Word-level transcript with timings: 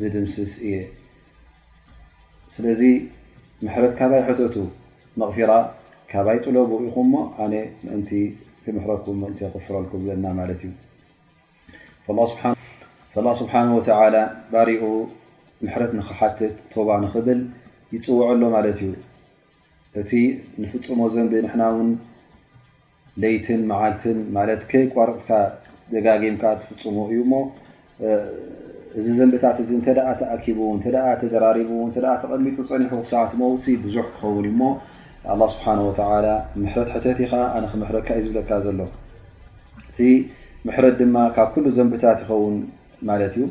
ዝድምስስ 0.00 0.52
እየ 0.66 0.74
ስለዚ 2.54 2.80
ምሕረት 3.64 3.92
ካባይ 3.98 4.20
ሕተቱ 4.28 4.54
መቕፊራ 5.20 5.52
ካባይ 6.12 6.38
ጥለቡ 6.44 6.70
ኢኹም 6.86 7.06
ሞ 7.14 7.16
ኣነ 7.44 7.54
ምእንቲ 7.84 8.10
ክምሕረኩ 8.64 9.06
እን 9.26 9.34
ክፍረልኩም 9.54 10.02
ዘና 10.10 10.24
ማለት 10.38 10.60
እዩ 10.68 10.72
ላ 13.26 13.34
ስብሓነ 13.40 13.66
ወተላ 13.78 14.16
ባሪኡ 14.54 14.84
ምሕረት 15.64 15.92
ንክሓትት 15.98 16.54
ተባ 16.72 16.88
ንክብል 17.04 17.40
ይፅውዐ 17.94 18.22
ኣሎ 18.32 18.42
ማለት 18.56 18.78
እዩ 18.88 18.90
እቲ 20.00 20.10
ንፍፅሞ 20.62 21.00
ዘንብ 21.16 21.32
ንሕና 21.46 21.62
ውን 21.76 21.90
ለይትን 23.22 23.62
መዓልትን 23.72 24.18
ማለት 24.38 24.60
ከይ 24.72 24.84
ቋርፅካ 24.94 25.30
ደጋጊምካ 25.92 26.44
ትፍፅሙ 26.60 26.96
እዩ 27.12 27.20
ሞ 27.32 27.42
እዚ 29.00 29.06
ዘንብታት 29.18 29.58
ተኣኪቡ 30.20 30.58
ዘራቡ 31.34 31.60
ተቐሚጡ 32.22 32.56
ፀ 32.68 32.98
ሰዓት 33.12 33.30
መ 33.40 33.46
ዙ 33.94 34.02
ክኸን 34.16 34.46
ስ 35.50 35.52
ካ 38.06 38.16
ዝብለካ 38.24 38.50
ዘሎ 38.66 38.78
እ 40.06 40.08
ት 40.78 40.92
ድማ 40.98 41.16
ካብ 41.36 41.54
ዘንብታት 41.76 42.18
ይኸን 42.24 42.56
ዩ 43.42 43.46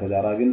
ተዳግን 0.00 0.52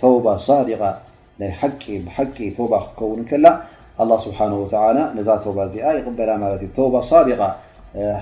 ተውባ 0.00 0.28
ዲ 0.68 0.74
ናይ 1.40 1.50
ቂ 1.60 1.82
ብሓቂ 2.04 2.36
ባ 2.72 2.76
ክትከውን 2.84 3.20
ከላ 3.30 3.46
ስብ 4.26 4.34
ዛ 4.72 4.74
ባ 5.58 5.60
እዚኣ 5.68 5.86
ይበላባ 5.98 6.94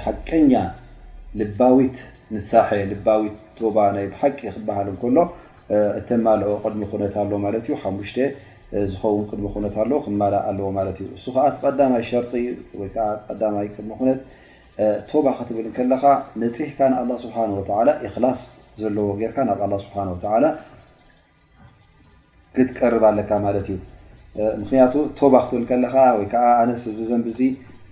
ሓቀኛ 0.04 0.52
ልባዊት 1.40 1.96
ሳሓቂ 2.50 3.20
ክበሃል 4.56 4.88
ሎ 5.16 5.22
እተማልኦ 5.98 6.52
ቅድሚ 6.64 6.82
ነ 7.02 7.04
ኣ 7.84 7.92
ዝኸውን 8.90 9.24
ቅድሚ 9.30 9.46
ነ 9.64 9.66
ኣ 9.80 9.98
ክመ 10.04 10.20
ኣለዎማ 10.50 10.78
ዩእ 10.98 11.10
ከዓ 11.34 11.44
ቀዳማይ 11.62 12.02
ሸርጢ 12.08 12.32
ወ 12.80 12.86
ቀይ 12.94 13.68
ቅድሚ 13.76 13.92
ነ 14.08 14.14
ባ 15.24 15.34
ክትብል 15.38 15.66
ከለካ 15.76 16.04
ነፅሕካ 16.42 16.78
ንኣ 16.92 17.16
ስብሓ 17.24 17.36
ላ 17.88 18.30
ዘለዎ 18.82 19.06
ጌርካ 19.18 19.36
ብ 19.72 19.76
ስ 19.84 19.90
ክትቀርብ 22.56 23.04
ኣለካ 23.10 23.30
ማለት 23.44 23.66
እዩ 23.74 23.78
ምክንያቱ 24.60 24.92
ቶባ 25.18 25.34
ክትብል 25.46 25.64
ከለካ 25.70 25.94
ወይከዓ 26.18 26.44
ኣነስ 26.62 26.82
ዚ 26.96 27.00
ዘንብዚ 27.10 27.38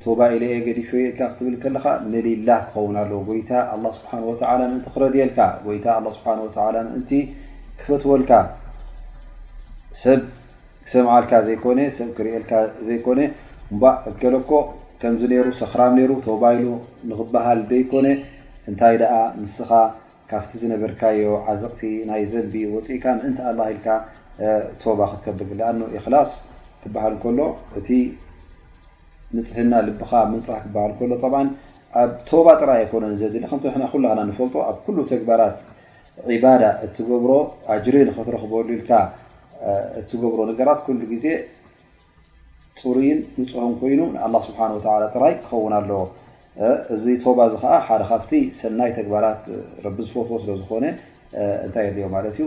ቶባ 0.05 0.21
ኢለየ 0.35 0.55
ገዲፈየልካ 0.67 1.21
ክትብል 1.33 1.55
ከለካ 1.63 1.87
መሊላ 2.13 2.49
ክኸውን 2.67 2.97
ኣለ 3.03 3.13
ጎይታ 3.29 3.51
ኣ 3.75 3.79
ስብሓ 3.99 4.11
ምእንቲ 4.61 4.85
ክረድየልካ 4.97 5.39
ይታ 5.77 5.87
ኣ 5.99 6.03
ስብሓ 6.19 6.29
ምእንቲ 6.77 7.13
ክፈትወልካ 7.81 8.33
ሰብ 10.05 10.21
ክሰምዓልካ 10.87 11.33
ዘሰብክርእልካ 11.49 12.53
ዘይኮነ 12.87 13.21
እን 13.73 13.83
እከለኮ 14.11 14.51
ከምዚ 15.03 15.23
ይሩ 15.37 15.47
ሰኽራም 15.61 15.95
ይሩ 16.03 16.11
ቶባ 16.29 16.43
ኢሉ 16.57 16.67
ንክበሃል 17.11 17.61
ዘይኮነ 17.71 18.09
እንታይ 18.71 18.97
ደኣ 19.03 19.15
ንስኻ 19.43 19.71
ካብቲ 20.31 20.53
ዝነበርካዮ 20.63 21.31
ዓዘቕቲ 21.51 21.83
ናይ 22.11 22.23
ዘንቢ 22.33 22.55
ወፂኢካ 22.75 23.05
ምእንቲ 23.21 23.39
ኣ 23.51 23.55
ኢልካ 23.73 23.87
ቶባ 24.83 25.01
ክትከብግ 25.11 25.51
ንኣ 25.79 25.81
እክላስ 25.99 26.31
ክበሃል 26.83 27.15
ከሎ 27.23 27.39
እቲ 27.79 27.89
ንፅሕና 29.37 29.73
ልብካ 29.89 30.13
ምንፅሕ 30.33 30.59
ክበሃል 30.65 30.93
ሎ 31.13 31.15
ብ 31.33 31.35
ኣብ 32.01 32.11
ቶባ 32.29 32.47
ጥራይ 32.61 32.79
ኣይኮነ 32.83 33.05
ዘድሊ 33.21 33.45
ከ 33.51 33.53
ኩሉ 33.93 34.05
ንፈልጦ 34.29 34.55
ኣብ 34.71 34.77
ኩሉ 34.85 34.97
ተግባራት 35.13 35.57
ባዳ 36.45 36.63
እትገብሮ 36.85 37.31
ኣጅሪን 37.75 38.09
ክትረክበልልካ 38.17 38.91
እትገብሮ 40.01 40.39
ነገራት 40.51 40.79
ኩሉ 40.87 41.01
ግዜ 41.13 41.27
ፅሩይን 42.81 43.19
ንፅሑን 43.41 43.73
ኮይኑ 43.81 44.01
ኣ 44.27 44.29
ስብሓ 44.49 44.61
ጥራይ 45.15 45.35
ክኸውን 45.43 45.73
ኣለዎ 45.79 46.03
እዚ 46.95 47.05
ቶባ 47.25 47.39
እዚ 47.49 47.55
ከዓ 47.63 47.75
ሓደ 47.89 48.03
ካብቲ 48.11 48.33
ሰናይ 48.61 48.91
ተግባራት 48.99 49.43
ቢ 49.97 49.97
ዝፈፍ 50.09 50.31
ስለዝኮነ 50.45 50.85
ንታይ 51.67 51.87
ድዮም 51.97 52.13
ማለት 52.17 52.33
እዩ 52.39 52.47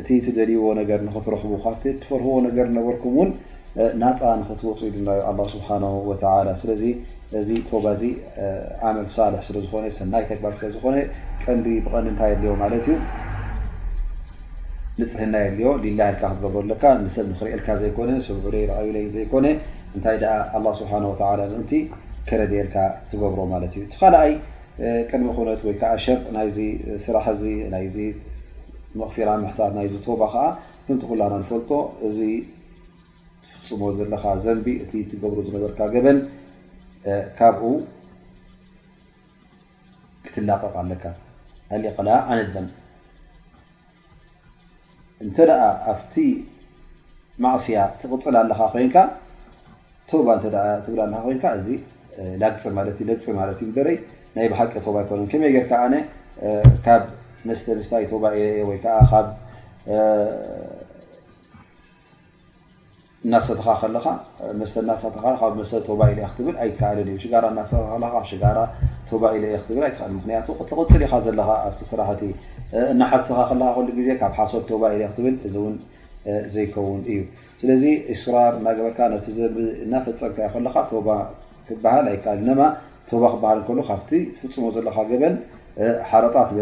እቲ 0.00 0.08
ደልይዎ 0.38 0.64
ነገር 0.78 0.98
ክትረኽቡ 1.12 1.52
ካብ 1.64 1.76
ትፈርህዎ 2.00 2.34
ነገር 2.46 2.66
ነበርኩም 2.78 3.12
ውን 3.18 3.30
ናፃ 4.02 4.20
ንክትወፅ 4.40 4.80
ድናዩ 4.96 5.20
ኣ 5.28 5.30
ስብሓ 5.54 5.68
ስለዚ 6.62 6.82
እዚ 7.38 7.48
ተባዚ 7.70 8.02
ዓመል 8.88 9.06
ሳ 9.14 9.24
ስዝኾሰናይ 9.46 10.22
ግባር 10.28 10.52
ስለዝኮ 10.60 10.84
ቀንቢ 11.42 11.66
ብቐኒ 11.86 12.06
ንታይ 12.14 12.30
ኣልዮ 12.36 12.52
ማለት 12.62 12.84
ዩ 12.90 12.94
ንፅህና 15.00 15.34
የድዮሊይ 15.44 15.92
ልክረካ 16.70 16.84
ሰብ 18.28 18.46
ልብብዘኮ 18.54 19.42
እታይ 19.98 20.22
ስብሓ 20.78 20.92
ምእንቲ 21.42 21.72
ክረድየልካ 22.28 22.76
ዝገብሮ 23.10 23.38
ማለት 23.54 23.72
እዩ 23.78 23.82
ካኣይ 24.00 24.32
ቀድሚ 25.10 25.28
ኮነት 25.36 25.60
ወይ 25.68 25.76
ሸ 26.04 26.16
ናይዚ 26.36 26.58
ስራሕ 27.04 27.26
ዚ 27.96 28.00
መኽፊራ 29.00 29.30
ምሕታት 29.42 29.72
ናይ 29.76 29.86
ዚ 29.92 29.96
ቶባ 30.06 30.20
ከዓ 30.34 30.44
ክምቲኩላና 30.84 31.32
ንፈልጦ 31.42 31.70
እዚ 32.08 32.18
ትፍፅሞ 33.62 33.82
ዘለካ 33.98 34.24
ዘንቢ 34.44 34.66
እቲ 34.82 34.92
ትገብሩ 35.10 35.38
ዝነበርካ 35.46 35.80
ገበን 35.94 36.18
ካብኡ 37.38 37.62
ክትላቀቕ 40.24 40.74
ኣለካ 40.82 41.04
ኣሊእ 41.74 41.94
ከ 41.96 42.08
ኣነን 42.30 42.68
እንተ 45.24 45.36
ደኣ 45.50 45.62
ኣብቲ 45.92 46.14
ማእስያ 47.44 47.78
ትቕፅል 48.00 48.34
ኣለካ 48.42 48.60
ኮይንካ 48.74 48.96
ቶባ 50.10 50.28
እ 50.38 50.42
ትብል 50.84 51.00
ኣለካ 51.06 51.18
ኮይን 51.28 51.40
እዚ 51.60 51.68
ላፅ 52.42 52.54
ትእ 52.98 53.06
ለፅ 53.08 53.24
ማለት 53.40 53.58
እዩበ 53.66 53.78
ናይ 54.36 54.46
ብሓቂ 54.52 54.72
ቶባ 54.86 54.96
ይኮነ 55.04 55.20
ከመይ 55.32 55.50
ጌርካ 55.56 55.72
ኣ 56.96 56.98
መስተ 57.46 57.66
ምስታይ 57.78 58.04
ባ 58.22 58.26
ኢ 58.36 58.44
ወይ 58.68 58.78
ካብ 58.84 59.26
እናሰትካ 63.26 63.66
ከለካ 63.80 64.06
መሰብመሰ 64.58 65.02
ባ 66.00 66.04
ኢ 66.12 66.14
ብል 66.46 66.56
ኣይካኣልንእዩ 66.64 67.18
ሽራ 67.24 67.42
ሰ 67.70 67.82
ሽጋ 68.30 68.44
ባ 69.22 69.24
ኢየ 69.38 69.54
ብኣይትል 69.76 70.10
ምክንያቱ 70.18 70.46
ትቅፅል 70.70 71.02
ኢኻ 71.06 71.14
ዘለካ 71.26 71.50
ኣብቲ 71.68 71.80
ስራሕቲ 71.90 72.22
እናሓስኻ 72.92 73.38
ካ 73.48 73.52
ዜ 74.06 74.18
ካብ 74.22 74.32
ሓሶት 74.38 74.68
ባ 74.82 74.92
ኢ 74.96 74.98
ክትብል 75.12 75.36
እዚ 75.48 75.54
ውን 75.66 75.76
ዘይከውን 76.54 77.02
እዩ 77.12 77.18
ስለዚ 77.60 77.84
ስራር 78.22 78.52
እና 78.60 78.66
በርካ 78.86 79.00
ነቲ 79.14 79.26
ዘቢ 79.38 79.56
እናፈፀርታ 79.84 80.60
ለካ 80.66 80.78
ባ 81.06 81.10
ትሃል 81.68 82.06
ኣይከል 82.12 82.40
ማ 82.60 82.60
ባ 82.62 82.74
ክበሃል 83.26 83.60
ከሉ 83.66 83.78
ካብቲ 83.90 84.10
ትፍፅሞ 84.36 84.64
ዘለካ 84.76 84.96
ገበን 85.10 85.34
ሓረጣ 86.10 86.34
ዮ 86.58 86.60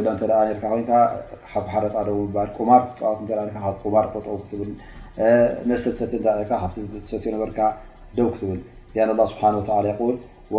ደው 8.19 8.29
ክትል 8.35 8.61
ስ 9.33 9.51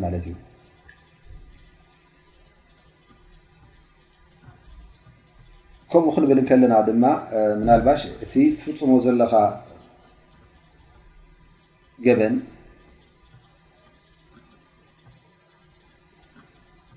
በል 0.00 0.14
ዩ 0.28 0.34
ከምኡ 5.92 6.10
ክንብል 6.14 6.38
ከለና 6.48 6.74
ድማ 6.86 7.04
ምናልባሽ 7.60 8.02
እቲ 8.24 8.34
ትፍፅሞ 8.58 8.90
ዘለካ 9.04 9.32
ገበን 12.04 12.34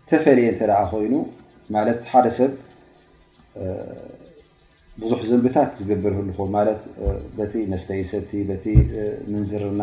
ተፈለየ 0.10 0.50
እተ 0.54 0.62
ኮይኑ 0.92 1.14
ማለት 1.76 2.00
ሓደ 2.12 2.26
ሰብ 2.38 2.52
ብዙሕ 5.02 5.20
ዘንብታት 5.32 5.72
ዝግብር 5.80 6.14
ህልኹ 6.20 6.38
ማ 6.56 6.62
በቲ 7.38 7.54
መስተይሰቲ 7.72 8.32
ምንዝርና 9.32 9.82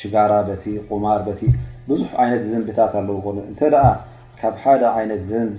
ሽጋራ 0.00 0.32
ቁማር 0.92 1.22
ብዙሕ 1.88 2.12
ይነት 2.28 2.44
ዘንብታት 2.50 2.92
ኣለው 3.00 3.16
ኮኑ 3.28 3.36
እተ 3.52 3.60
ካብ 4.42 4.54
ሓደ 4.64 4.82
ይነት 5.04 5.22
ዘንቢ 5.32 5.58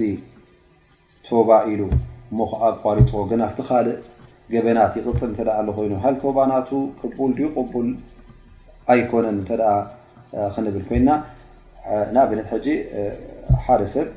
ሉ 1.80 1.82
ቋሪፅዎ 2.84 3.22
ኣብቲ 3.48 3.62
ካልእ 3.70 3.96
ገበናት 4.54 4.94
ይቅፅል 5.00 5.50
ኣኮይኑ 5.60 5.94
ሃ 6.04 6.08
ባ 6.38 6.40
ና 6.52 6.56
ል 7.30 7.90
ኣይኮነን 8.94 9.38
ክብል 9.50 10.78
ኮይና 10.90 11.10
ንኣብነት 12.16 12.48
ሓደ 13.66 13.82
ሰብ 13.94 14.08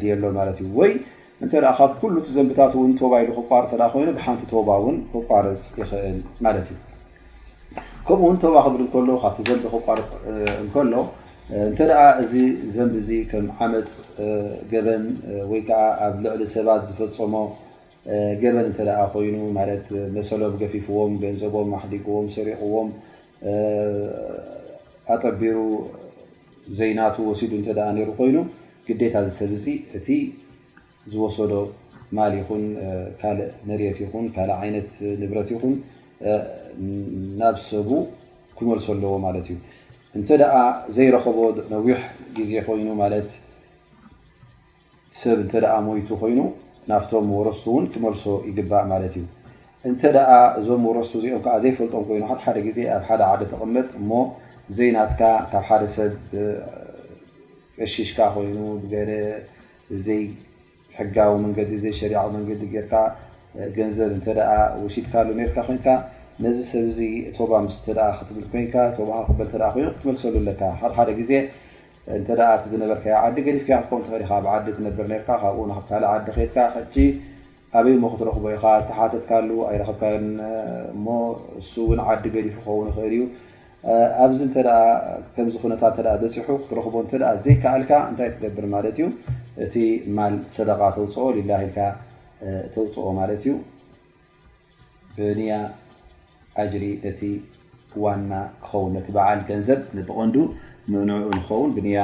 ድየሎ 0.00 0.24
እተ 1.44 1.52
ካብ 1.78 1.90
ኩሉ 2.00 2.14
ዘንብታት 2.34 2.72
ን 2.88 2.92
ተባ 2.98 3.12
ኢሉ 3.22 3.30
ክቋርፅ 3.38 3.72
ኮይኑ 3.94 4.08
ብሓንቲ 4.18 4.42
ቶባ 4.52 4.68
ውን 4.84 4.96
ክቋርፅ 5.12 5.64
ይኽእል 5.80 6.18
ማት 6.44 6.56
እዩ 6.60 6.70
ከምኡውን 8.06 8.36
ተባ 8.44 8.54
ክብር 8.66 8.80
ሎ 9.08 9.16
ካብቲ 9.22 9.36
ዘንቢ 9.48 9.64
ክቋርፅ 9.72 10.08
እከሎ 10.64 10.92
እተ 11.66 11.80
እዚ 12.22 12.34
ዘንብ 12.76 12.94
እዚ 13.00 13.10
ከም 13.32 13.46
ዓመፅ 13.66 13.92
ገበን 14.72 15.04
ወይከዓ 15.50 15.80
ኣብ 16.06 16.14
ልዕሊ 16.26 16.42
ሰባት 16.54 16.80
ዝፈፀሞ 16.88 17.34
ገበን 18.44 18.66
እ 18.70 18.86
ኮይኑ 19.16 19.36
መሰሎብ 20.16 20.52
ገፊፍዎም 20.64 21.12
ገንዘቦም 21.24 21.68
ማሕሊቅዎም 21.74 22.26
ሰሪቅዎም 22.38 22.88
ኣጠቢሩ 25.16 25.58
ዘይናቱ 26.80 27.16
ወሲዱ 27.30 27.52
እ 27.60 27.78
ሩ 28.06 28.10
ኮይኑ 28.22 28.36
ግዴታ 28.88 29.14
ዝሰብ 29.28 29.52
እ 30.02 30.18
ዝወሰዶ 31.12 31.52
ማል 32.16 32.32
ይኹን 32.38 32.62
ካልእ 33.20 33.48
ነርት 33.68 33.98
ይኹን 34.04 34.26
ካእ 34.34 34.50
ዓይነት 34.60 34.90
ንብረት 35.22 35.48
ይኹን 35.54 35.74
ናብ 37.40 37.56
ሰቡ 37.70 37.90
ክመልሶ 38.58 38.86
ኣለዎ 38.94 39.14
ማለት 39.26 39.46
እዩ 39.54 39.58
እንተ 40.18 40.28
ዘይረከቦ 40.96 41.38
ነዊሕ 41.72 41.98
ግዜ 42.36 42.52
ኮይኑ 42.68 42.88
ማለት 43.02 43.28
ሰብ 45.22 45.38
እንተ 45.44 45.52
ሞቱ 45.88 46.08
ኮይኑ 46.22 46.40
ናብቶም 46.90 47.28
ወረስ 47.38 47.62
ውን 47.74 47.84
ክመልሶ 47.92 48.24
ይግባእ 48.50 48.84
ማለት 48.92 49.14
እዩ 49.20 49.26
እንተ 49.88 50.02
እዞም 50.58 50.84
ወረስሱ 50.90 51.12
እዚኦም 51.20 51.42
ከዓ 51.46 51.54
ዘይፈልጦም 51.64 52.02
ኮይኑ 52.08 52.24
ሓደ 52.44 52.56
ግዜ 52.66 52.78
ኣብ 52.96 53.02
ሓደ 53.08 53.22
ደ 53.40 53.44
ተቐመጥ 53.52 53.88
እሞ 54.00 54.10
ዘይ 54.78 54.90
ናትካ 54.96 55.20
ካብ 55.50 55.64
ሓደ 55.68 55.82
ሰብ 55.96 56.12
ቀሺሽካ 57.78 58.18
ኮይኑ 58.36 58.58
ገ 58.94 58.94
ይ 60.20 60.26
ሕጋዊ 60.98 61.32
ዲ 61.56 61.72
ዘዊ 61.84 62.08
ዲ 62.62 62.66
ብካ 62.74 62.92
ዚ 63.76 63.92
ሰብ 63.98 64.10
ብሰዝ 66.40 66.98
ኣበይ 67.58 67.68
ክትረክ 67.74 68.48
ተካ 68.54 69.72
ዲ 69.76 69.92
ፍ 69.98 70.02
ክን 70.02 70.16
እዩኣዚ 87.14 87.46
ክዘይከል 87.46 87.46
ይ 87.46 88.34
ትደብር 88.38 88.76
እዩ 88.92 89.02
እቲ 89.64 89.74
ማል 90.16 90.34
ሰደቃ 90.54 90.80
ተውፅኦ 90.96 91.26
ልላ 91.36 91.52
ኢልካ 91.66 91.78
ተውፅኦ 92.74 93.06
ማለት 93.18 93.40
እዩ 93.44 93.54
ብንያ 95.16 95.52
ኣጅሪ 96.62 96.84
ነቲ 97.04 97.20
ዋና 98.04 98.32
ክኸውን 98.64 98.90
ነቲ 98.96 99.06
በዓል 99.16 99.40
ገንዘብ 99.50 99.80
ብቐንዱ 100.08 100.36
ንንዑ 100.92 101.18
ንከውን 101.38 101.70
ብንያ 101.78 101.98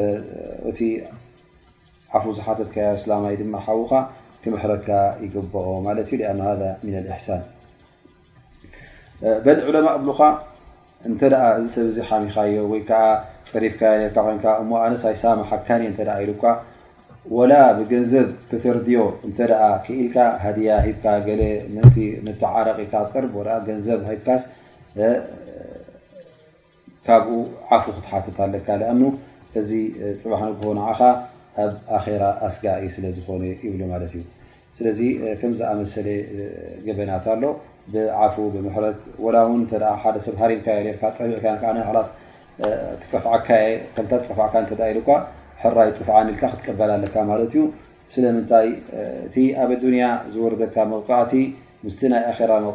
እ 0.00 0.98
ፉ 2.24 2.34
ዝሓተካ 2.36 2.74
ላይ 3.24 3.34
ድ 3.40 3.46
ሓዉካ 3.66 3.92
ክምሕረካ 4.42 4.88
ይብኦ 5.24 5.54
ሳ 7.28 7.40
በ 9.44 9.56
ዑለማ 9.70 9.86
እብሉካ 9.98 10.20
እ 11.08 11.12
እዚ 11.58 11.66
ሰብዚ 11.76 11.96
ሓሚካዮ 12.10 12.54
ፅሪፍካ 13.52 13.82
ኣነሳይሳ 14.84 15.22
ሓካእ 15.50 15.80
ል 15.88 16.32
ወላ 17.36 17.52
ብገንዘብ 17.76 18.26
ክተርድዮ 18.48 19.00
እንተ 19.26 19.38
ክኢልካ 19.84 20.16
ሃድያ 20.42 20.70
ሂካ 20.86 21.04
ንቲ 21.74 21.96
ምተዓረቂኢካ 22.24 22.94
ቅር 23.12 23.24
ገንዘብ 23.68 24.00
ሂካስ 24.08 24.42
ካብኡ 27.06 27.38
ዓፉ 27.76 27.84
ክትሓትት 27.96 28.36
ኣለካ 28.46 28.68
ኣኑ 28.92 29.00
እዚ 29.60 29.70
ፅባሕ 30.20 30.42
ንክንኻ 30.52 30.90
ኣብ 31.62 31.72
ኣራ 31.96 32.22
ኣስጋኢ 32.46 32.84
ስለ 32.94 33.04
ዝኮነ 33.16 33.42
ይብሉ 33.66 33.80
ማለት 33.94 34.12
እዩ 34.18 34.22
ስለዚ 34.78 35.00
ከምዝኣመሰለ 35.40 36.06
ገበናት 36.86 37.26
ኣሎ 37.34 37.42
ብዓፉ 37.94 38.34
ብምሕረት 38.54 39.00
ላ 39.82 39.92
ሓደሰብሃሪምካየ 40.02 40.82
ርፀቢዕዓስ 40.96 42.08
ክፀፍካየ 43.02 43.66
ከታ 43.96 44.10
ፀፋዕካ 44.28 44.54
እ 44.74 44.90
ኢል 44.92 44.98
ይ 45.64 45.92
ፅፍል 45.96 46.28
ክቀበል 46.40 46.90
ኣካ 47.08 47.14
ዩ 47.56 47.56
ስለታይ 48.14 48.68
እ 49.36 49.42
ኣብ 49.64 49.70
ኣያ 49.92 50.04
ዝወርካ 50.32 50.76
መፃዕቲ 50.92 51.32
ይ 51.88 51.90
ራ 52.50 52.52
መ 52.64 52.70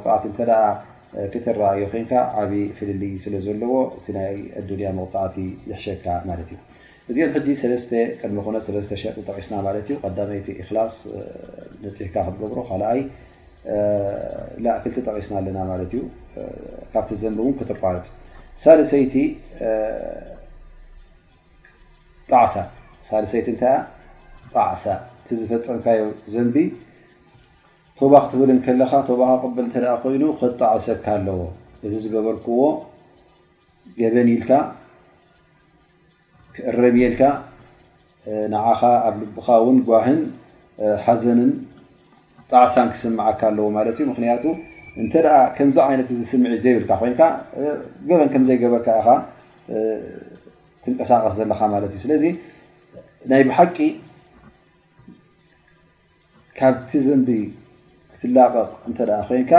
ዮ 1.82 1.84
ኮ 2.10 2.16
ብ 2.50 2.54
ፍል 2.78 2.96
ስለዎ 3.26 3.74
እ 4.10 4.92
መ 5.00 5.02
ዝሸካ 5.70 6.06
እዚ 7.12 7.18
ሸ 7.62 9.22
ጠስ 11.84 11.98
ሕካ 12.06 12.18
ክትሮ 12.24 12.64
ጠስ 15.06 15.32
ኣ 15.38 15.86
ካ 16.94 16.98
ዘው 17.22 17.48
ክትቋልፅ 17.62 18.08
ሳሰይቲ 18.64 19.16
ጣዓሳ 22.30 22.56
ሳልሰይት 23.10 23.48
እንታይ 23.52 23.76
ጣዕሳ 24.54 24.84
እቲ 25.22 25.28
ዝፈፀምካዩ 25.40 26.02
ዘንቢ 26.34 26.56
ቶባ 28.00 28.14
ክትብል 28.24 28.50
ንከለካ 28.58 28.92
ተባካ 29.08 29.32
ቅበል 29.44 29.66
እተ 29.70 29.76
ኮይኑ 30.04 30.24
ክትጣዕሰካ 30.40 31.06
ኣለዎ 31.18 31.40
እዚ 31.86 31.94
ዝገበርክዎ 32.04 32.60
ገበን 34.00 34.28
ኢልካ 34.36 34.52
ክእረምየልካ 36.56 37.22
ንዓኻ 38.54 38.82
ኣብ 39.08 39.16
ልብኻ 39.26 39.48
እውን 39.62 39.78
ጓህን 39.90 40.22
ሓዘንን 41.06 41.52
ጣዕሳን 42.52 42.88
ክስምዓካ 42.94 43.42
ኣለዎ 43.52 43.68
ማለት 43.78 43.98
እዩ 44.00 44.08
ምክንያቱ 44.14 44.44
እንተ 45.02 45.14
ከምዚ 45.58 45.78
ዓይነት 45.88 46.08
ዝስምዒ 46.20 46.54
ዘይብልካ 46.66 46.92
ኮይን 47.02 47.16
ገበን 48.10 48.30
ከምዘይገበርካ 48.36 48.88
ኢ 49.02 49.82
ትንቀሳቀስ 50.84 51.34
ዘለካ 51.42 51.60
ማለት 51.76 51.90
እዩ 51.98 52.02
ስለዚ 52.06 52.24
ናይ 53.28 53.42
ብሓቂ 53.48 53.78
ካብቲ 56.58 56.92
ዘንቢ 57.08 57.30
ክትላቐቕ 58.12 58.70
እተ 58.90 59.00
ኮይንካ 59.30 59.52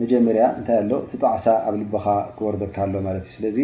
መጀመርያ 0.00 0.44
እታይ 0.60 0.76
ኣሎ 0.82 0.92
እቲ 1.06 1.12
ጣዕሳ 1.24 1.46
ኣብ 1.66 1.74
ልበካ 1.82 2.06
ክወርበካ 2.36 2.76
ኣሎማት 2.86 3.16
እዩ 3.20 3.30
ስለዚ 3.36 3.58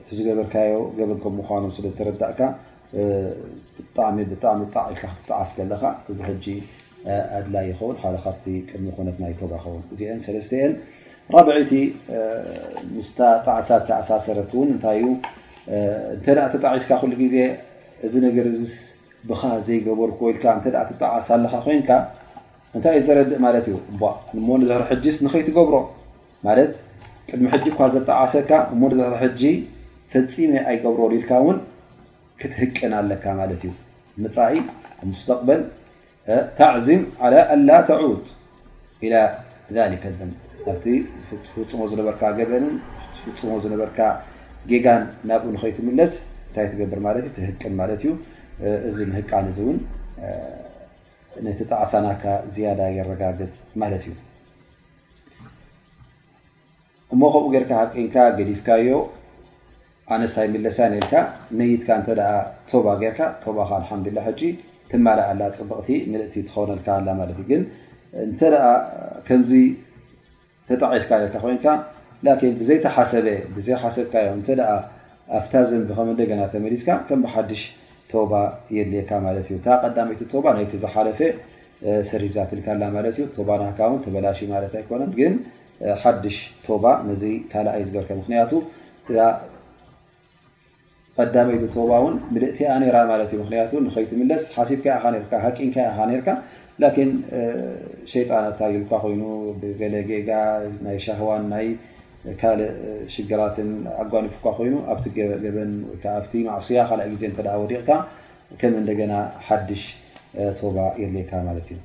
እቲዝገበርካዮ 0.00 0.76
ገበ 0.98 1.10
ከም 1.22 1.34
ምኖ 1.38 1.66
ስተረዳእካ 1.76 2.40
ብጣብጣሚ 3.76 4.58
ጣዒካ 4.76 5.02
ክትጣዓስ 5.16 5.50
ከለካ 5.60 5.82
እዚ 6.10 6.18
ሕጂ 6.28 6.44
ኣድላይ 7.38 7.64
ይኸውን 7.70 7.96
ሓደ 8.04 8.16
ካብቲ 8.26 8.44
ቅድሚ 8.68 8.86
ኮነት 8.98 9.16
ና 9.24 9.32
ተኸውን 9.40 9.82
እዚአ 9.94 10.18
ተን 10.52 10.72
ራብዒቲ 11.36 11.72
ስ 13.08 13.10
ጣዕሳ 13.46 13.68
ተኣሳሰረት 13.88 14.52
ን 14.66 14.68
እታይእዩ 14.78 15.08
ተ 16.24 16.28
ተጣዒስካ 16.54 16.90
ሉ 17.10 17.14
ግዜ 17.24 17.36
እዚ 18.06 18.14
ነገር 18.26 18.46
ብኻ 19.30 19.40
ዘይገበርኩ 19.66 20.18
ኢልካ 20.32 20.44
እተ 20.58 20.66
ትጠዓስ 20.90 21.26
ኣለካ 21.34 21.54
ኮይንካ 21.64 21.90
እንታይ 22.76 22.94
እዩ 22.98 23.02
ዘረድእ 23.06 23.40
ማለት 23.46 23.64
እዩ 23.70 23.76
እ 24.36 24.44
ሞድሪ 24.48 24.70
ሕጅስ 24.90 25.16
ንከይትገብሮ 25.24 25.76
ማለት 26.46 26.70
ቅድሚ 27.30 27.46
ሕጂ 27.54 27.66
ኳ 27.78 27.88
ዘጠዓሰካ 27.96 28.50
ሞ 28.80 28.90
ሪ 28.92 29.00
ሕጂ 29.22 29.42
ፈፂመ 30.12 30.52
ኣይገብሮ 30.70 31.00
ልካ 31.14 31.30
እውን 31.42 31.58
ክትህቅን 32.42 32.92
ኣለካ 33.00 33.24
ማለት 33.40 33.60
እዩ 33.66 33.72
መፃኢ 34.22 34.54
ሙስተቅበል 35.10 35.60
ታዕዚም 36.60 37.02
ኣላ 37.26 37.70
ተድ 37.90 38.24
ሊከ 39.92 40.04
ን 40.30 40.32
ኣብቲ 40.70 40.84
ፍፅሞ 41.54 41.80
ዝነበርካ 41.90 42.22
ገበንን 42.38 42.74
ፍፅሞ 43.22 43.50
ዝነበርካ 43.64 43.98
ጌጋን 44.70 45.02
ናብኡ 45.28 45.46
ንኸይትምለስ 45.54 46.14
እንታይ 46.50 46.66
ትገብር 46.70 46.98
ማለትእ 47.06 47.32
ትህቅን 47.34 47.74
ማለት 47.80 48.00
እዩ 48.04 48.08
እዚ 48.88 48.96
ንህቃን 49.10 49.44
እዚ 49.50 49.58
እውን 49.64 49.76
ነተጣዕሳናካ 51.46 52.24
ዝያዳ 52.54 52.80
የረጋገፅ 52.96 53.52
ማለት 53.82 54.02
እዩ 54.08 54.14
እሞ 57.14 57.22
ከምኡ 57.34 57.44
ጌርካ 57.54 57.70
ሃቂንካ 57.82 58.16
ገዲፍካዮ 58.38 58.90
ኣነሳይ 60.14 60.46
ምለሳ 60.54 60.78
ነልካ 60.94 61.14
ነይትካ 61.60 61.88
እተ 62.02 62.10
ቶባ 62.70 62.86
ጌርካ 63.02 63.20
ቶባካ 63.44 63.70
አልሓምድላ 63.80 64.18
ሕ 64.28 64.38
ትማል 64.90 65.20
ኣላ 65.30 65.40
ፅብቅቲ 65.58 65.88
ምልእቲ 66.12 66.34
ትኸውነልካ 66.48 66.88
ላ 67.06 67.10
ት 67.26 67.40
እግን 67.46 67.62
እንተ 68.28 68.40
ከምዚ 69.28 69.52
ተጣዒስካ 70.68 71.10
ኮይንካ 71.44 71.66
ብዘይተሓሰበብዘሓሰብካዮ 72.60 74.26
ኣብታ 75.38 75.54
ዘንብ 75.70 75.88
ከም 75.96 76.08
ንደና 76.14 76.42
ተመሊዝካ 76.54 76.88
ከም 77.08 77.20
ብሓድሽ 77.24 77.62
ቶባ 78.12 78.32
የድልካ 78.76 79.10
ማት 79.24 79.36
እዩ 79.42 79.50
ቀዳይቲ 79.64 80.28
ናይዝሓለፈ 80.62 81.18
ሰሪዛትልካ 82.10 82.66
ዩ 83.18 83.26
ና 83.62 83.70
ተበላ 84.04 84.26
ይኮነን 84.82 85.12
ግ 85.18 85.30
ሓድሽ 86.02 86.36
ቶባ 86.66 86.84
ነይ 87.08 87.34
ካልኣይ 87.52 87.84
ዝገርከ 87.88 88.10
ም 88.18 88.22
ቀዳመይቲ 91.18 91.64
ባ 91.90 91.94
ን 92.14 92.16
ልእት 92.42 92.58
ንይትምለስ 93.86 94.42
ካ 94.84 94.98
ሃን 95.04 95.14
ርካ 96.18 96.36
ሸጣ 98.10 98.30
ታካይኑ 98.58 99.22
ብገ 99.62 99.80
ጋይ 100.28 100.98
ሻዋ 101.06 101.28
ካልእ 102.40 102.70
ሽግራትን 103.12 103.68
ኣጓኒፍካ 104.02 104.44
ኮይኑ 104.56 104.74
ኣብቲ 104.92 105.04
ገበን 105.16 105.70
ኣ 106.14 106.16
ማእስያ 106.46 106.80
ካእ 106.88 107.12
ዜ 107.20 107.30
ወዲቕካ 107.60 107.90
ከም 108.60 108.72
እንደገና 108.80 109.12
ሓድሽ 109.46 109.82
ቶባ 110.58 110.76
የሌየካ 111.02 111.30
ማት 111.46 111.56
እዩ 111.74 111.78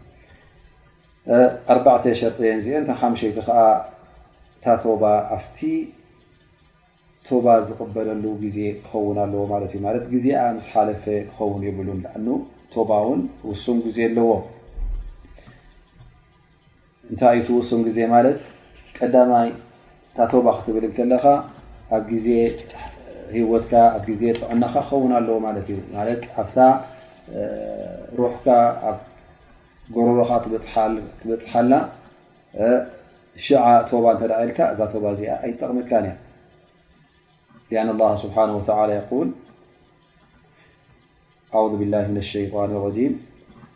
ኣዕ 1.93 2.07
ሸርጠን 2.21 2.59
ዚአ 2.65 2.79
ሓሸይቲ 3.01 3.37
ዓ 3.59 3.61
እታ 4.57 4.65
ቶባ 4.85 5.03
ኣብቲ 5.35 5.59
ቶባ 7.27 7.47
ዝቅበለሉ 7.67 8.23
ግዜ 8.43 8.57
ክኸውን 8.81 9.17
ኣለዎ 9.25 9.43
ማት 9.51 9.75
ዩ 10.15 10.19
ዜ 10.25 10.29
ስ 10.65 10.67
ሓለፈ 10.73 11.05
ክኸውን 11.29 11.63
ይብሉ 11.67 11.87
ኣ 12.15 12.15
ቶባ 12.73 12.91
ውን 13.07 13.21
ውሱም 13.49 13.79
ዜ 13.95 13.99
ኣለዎ 14.09 14.29
እንታይ 17.11 17.39
ሱም 17.69 17.81
ዜ 17.95 17.99
ማት 18.13 18.27
ቀይ 18.99 19.09
ባ 20.17 20.21
ክትብል 20.57 20.85
ከለኻ 20.97 21.23
ኣብ 21.95 22.07
ዜ 22.25 23.37
ወት 23.53 23.71
ኣ 23.85 23.97
ጥዕናካ 24.39 24.75
ክከውን 24.83 25.11
ኣለዎ 25.19 25.35
ዩ 25.69 25.79
ኣ 26.01 26.05
ሩحካ 28.17 28.45
ኣ 28.89 28.91
ጎረበካ 29.95 30.31
ትበፅሓላ 30.43 31.71
ሸ 33.43 33.47
ባ 34.05 34.13
ል 34.21 34.31
እዛ 34.73 34.89
እዚ 35.11 35.21
ኣይጠቕም 35.43 35.81
ل 41.91 42.75
ل 42.93 43.01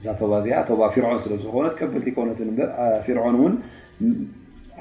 እዛ 0.00 0.06
ተ 0.18 0.22
ዚኣ 0.44 0.56
ፍርዖን 0.94 1.18
ስለዝኾነ 1.24 1.66
በ 1.94 2.08
ኮነት 2.16 2.38
ፍርعን 3.06 3.36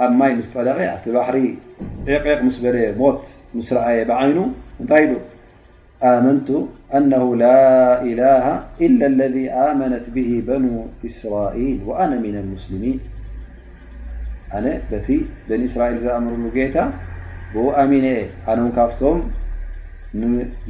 ኣብ 0.06 0.12
ማይ 0.20 0.32
ምስ 0.40 0.50
ጠለቀ 0.54 0.78
ኣብቲ 0.94 1.06
ባሕሪ 1.16 1.38
ዕቐቕ 2.16 2.42
ስ 2.58 2.60
በለየ 2.64 2.90
ሞት 3.00 3.22
ስ 3.68 3.70
ረአየ 3.78 4.00
ብዓይኑ 4.12 4.38
እንታይ 4.82 5.06
ኣመንቱ 6.12 6.50
ኣنه 6.98 7.24
ላ 7.44 7.48
إله 8.12 8.46
إ 8.86 8.88
ለذ 9.20 9.36
ኣመነት 9.66 10.06
ብ 10.16 10.18
በن 10.48 10.66
ስራኢል 11.18 11.80
وአነ 11.90 12.12
ሚن 12.26 12.36
لሙስሊሚን 12.46 12.98
ኣነ 14.58 14.66
በቲ 14.90 15.08
በን 15.48 15.62
ስራኤል 15.74 15.98
ዝምርሉ 16.06 16.44
ጌታ 16.58 16.78
ብ 17.54 17.66
ኣሚ 17.84 17.92
የ 18.06 18.10
ኣነ 18.52 18.60
ካብቶም 18.78 19.20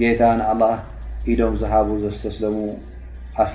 ጌታ 0.02 0.22
ኣ 0.54 0.56
ኢዶም 1.32 1.54
ዝሃቡ 1.62 1.88
ዘስተስለሙ 2.04 2.56
እ 3.42 3.44
ه 3.44 3.46
ስ 3.50 3.52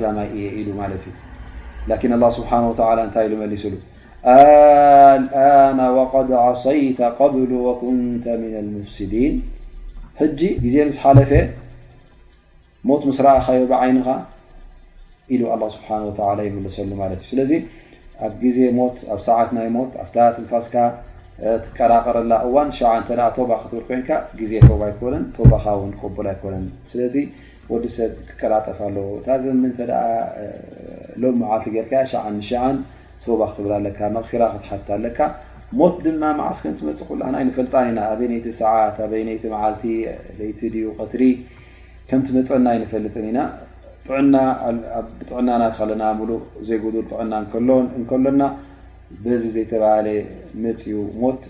ታይ 3.15 3.29
ስሉ 3.63 3.81
وقድ 5.99 6.29
عصይተ 6.47 7.01
قብل 7.21 7.51
وኩንተ 7.67 8.25
ن 8.41 8.43
لፍሲድን 8.75 9.35
ዜ 10.73 10.75
ስ 10.97 10.99
ሓለፈ 11.05 11.31
ሞት 12.89 13.03
ስ 13.17 13.19
ረእኻዮብዓይንኻ 13.27 14.07
ሉ 15.39 15.41
لله 15.53 15.69
ስ 15.75 15.77
ይሰሉ 17.29 17.49
ስ 17.49 17.63
ኣብ 18.27 18.33
ዜ 18.57 18.59
ሞ 18.79 18.81
ኣብ 19.13 19.19
ሰዓት 19.29 19.49
ይ 19.65 19.69
ሞት 19.77 19.91
ኣ 20.03 20.05
ትንፋስካ 20.37 20.75
ትቀራቀረላ 21.65 22.33
እዋ 22.47 22.55
ሸ 22.77 22.81
እ 22.99 23.45
ባ 23.51 23.53
ክትብር 23.63 23.83
ኮ 23.99 24.09
ዜ 24.51 24.53
ይኮ 24.61 24.69
ኣይኮነ 24.89 25.15
ወዲ 27.71 27.85
ሰብ 27.97 28.13
ክከላጠፋ 28.29 28.79
ኣለዎ 28.89 29.09
ታዚ 29.27 29.45
ም 29.63 29.65
እተ 29.71 29.79
ሎም 31.23 31.35
መዓልቲ 31.43 31.65
ጌርከ 31.75 31.93
ሻ 32.13 32.23
ንሻን 32.37 32.77
ባ 33.41 33.41
ክትብል 33.51 33.73
ኣለካ 33.79 34.01
መፊራ 34.17 34.43
ክትሓትታ 34.55 34.89
ኣለካ 34.99 35.19
ሞት 35.81 35.95
ድማ 36.05 36.23
መዓስክን 36.41 36.75
ትመፅእ 36.79 37.07
ኩላና 37.11 37.35
ኣይንፈልጣን 37.41 37.87
ኢና 37.91 38.01
ኣበይነይቲ 38.15 38.47
ሰዓት 38.61 38.97
ኣበይይቲ 39.05 39.45
መዓልቲ 39.55 39.83
ለቲ 40.39 40.61
ድዩ 40.73 40.87
ቀትሪ 40.99 41.23
ከምት 42.09 42.29
መፀአና 42.37 42.67
ኣይንፈልጥን 42.75 43.27
ኢና 43.31 43.41
ጥዕና 44.09 44.35
ኣብጥዕናና 44.99 45.63
ከለና 45.79 46.03
ምሉ 46.19 46.31
ዘይጉድል 46.69 47.05
ጥዕና 47.13 47.33
እንከሎና 47.99 48.43
በዚ 49.25 49.43
ዘይተባሃለ 49.55 50.09
መፂኡ 50.65 50.97
ሞት 51.23 51.43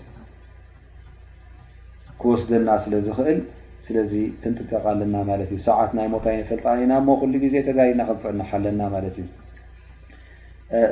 ክወስደና 2.21 2.69
ስለዝኽእል 2.83 3.39
ስለዚ 3.85 4.11
ክንጥቀቐ 4.41 4.83
ኣለና 4.91 5.15
ማለት 5.29 5.49
እዩ 5.53 5.57
ሰዓት 5.69 5.91
ናይ 5.97 6.07
ሞታ 6.13 6.25
ይፈልጣን 6.41 6.77
ኢና 6.83 6.91
እሞ 7.01 7.07
ኩሉ 7.21 7.33
ግዜ 7.43 7.55
ተጋድና 7.67 8.01
ክንፅዕንሓ 8.09 8.49
ኣለና 8.59 8.81
ማለት 8.93 9.15
እዩ 9.23 9.27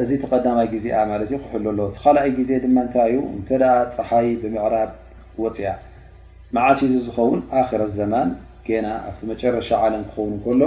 እዚ 0.04 0.10
ተቀዳማይ 0.24 0.68
ግዜ 0.74 0.88
ማለት 1.12 1.30
እዩ 1.32 1.38
ክሕል 1.44 1.66
ኣሎ 1.72 1.80
ቲ 1.94 2.00
ካልኣይ 2.06 2.32
ግዜ 2.40 2.50
ድማ 2.64 2.78
ንታይ 2.88 3.12
እዩ 3.14 3.22
እንተኣ 3.38 3.64
ፀሓይ 3.98 4.28
ብምዕራር 4.42 4.90
ወፅያ 5.44 5.70
መዓሲዚ 6.58 6.94
ዝኸውን 7.06 7.40
ኣክረ 7.62 7.82
ዘማን 8.00 8.30
ገና 8.68 8.88
ኣብቲ 9.10 9.22
መጨረሻ 9.32 9.70
ዓለም 9.86 10.04
ክኸውን 10.10 10.36
ከሎ 10.46 10.62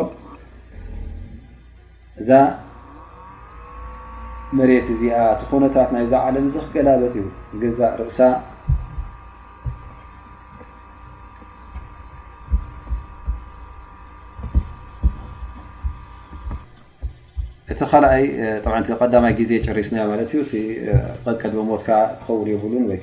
እዛ 2.23 2.31
መሬት 4.59 4.89
እዚኣ 4.95 5.19
እቲ 5.35 5.43
ኩነታት 5.51 5.89
ናይ 5.95 6.03
እዛ 6.07 6.15
ዓለም 6.27 6.45
እዚ 6.49 6.57
ክገላበት 6.65 7.15
እዩ 7.21 7.27
ገዛ 7.63 7.81
ርእሳ 8.01 8.21
እቲ 17.73 17.81
ይ 19.41 19.45
ዜ 19.51 19.53
ሪስና 19.77 19.99
ቀል 21.41 21.53
ሞት 21.69 21.83
ክኸን 21.91 22.85
ሉ 22.87 22.97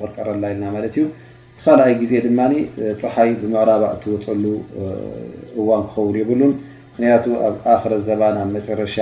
قቀረላ 0.00 0.44
ና 0.62 0.70
ዩ 0.96 1.04
ይ 2.00 2.04
ዜ 2.10 2.20
ድ 2.24 2.30
ፀሓይ 3.02 3.30
ብም 3.42 3.54
ወፅሉ 4.12 4.44
እዋን 5.62 5.82
ክኸን 5.94 6.34
ሉ 6.40 6.48
ምክቱ 7.04 7.24
ኣብ 7.48 7.54
ክረ 7.82 7.92
ዘባ 8.08 8.22
ብ 8.36 8.38
መረሻ 8.54 8.96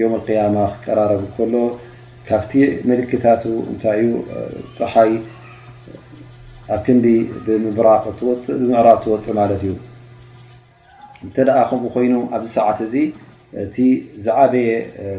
ዮ 0.00 0.06
قማ 0.28 0.54
ክቀራረብ 0.74 1.24
ሎ 1.54 1.62
ካብቲ 2.28 2.52
ልክታ 2.90 3.24
እታይ 3.72 4.00
ፀሓይ 4.76 5.10
ኣብ 6.76 6.80
ክንዲ 6.86 7.06
ም 7.64 7.74
ወፅ 8.28 9.26
እዩ 9.56 9.68
እንተደ 11.24 11.50
ከምኡ 11.68 11.84
ኮይኑ 11.94 12.14
ኣብዚ 12.36 12.48
ሰዓት 12.58 12.78
እዚ 12.86 12.94
እቲ 13.62 13.76
ዝዓበየ 14.24 14.68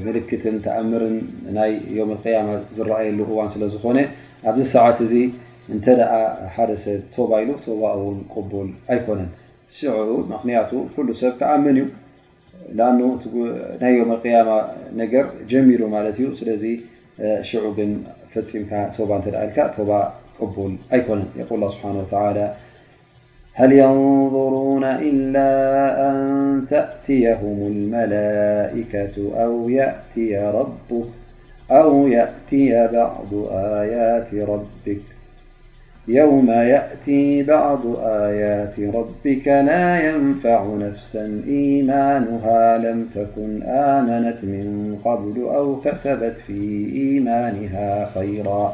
ምልክትን 0.06 0.56
ተኣምርን 0.66 1.16
ናይ 1.58 1.72
ዮም 1.98 2.12
ቅያማ 2.24 2.48
ዝረኣየሉ 2.78 3.20
እዋን 3.34 3.50
ስለዝኮነ 3.54 3.98
ኣብዚ 4.50 4.64
ሰዓት 4.74 4.98
እዚ 5.06 5.14
እንተ 5.74 5.86
ሓደ 6.56 6.72
ሰብ 6.84 7.00
ቶባ 7.14 7.32
ኢሉ 7.44 7.52
ቶባ 7.66 7.84
ውን 8.02 8.18
ቅቡል 8.34 8.68
ኣይኮነን 8.96 9.30
ምክንያቱ 10.34 10.72
ኩሉ 10.96 11.08
ሰብ 11.22 11.34
ተኣመን 11.42 11.78
እዩ 11.80 11.86
ኣ 12.90 12.92
ናይ 13.82 13.94
ዮም 14.00 14.12
ያማ 14.34 14.50
ነገር 15.02 15.26
ጀሚሩ 15.54 15.82
ማለት 15.96 16.16
እዩ 16.22 16.28
ስለዚ 16.42 16.66
ሽዑ 17.50 17.66
ግን 17.80 17.92
ፈፂምካ 18.34 18.72
ባ 19.10 19.22
እ 19.32 19.34
ኢል 19.46 19.74
ባ 19.90 19.94
ቅቡል 20.40 20.74
ኣይኮነን 20.96 21.28
ል 21.64 21.74
ስብሓ 21.76 21.88
ተላ 22.14 22.38
إأو 23.56 24.84
يأتي 24.84 27.24
يوم 36.08 36.50
يأتي 36.52 37.44
بعض 37.44 37.80
آيات 38.00 38.80
ربك 38.80 39.48
لا 39.48 40.10
ينفع 40.10 40.76
نفسا 40.80 41.42
إيمانها 41.48 42.78
لم 42.78 43.10
تكن 43.16 43.64
آمنت 43.64 44.38
من 44.44 45.00
قبل 45.06 45.42
أو 45.56 45.76
كسبت 45.82 46.34
في 46.48 46.92
إيمانها 46.96 48.10
خيراهل 48.14 48.74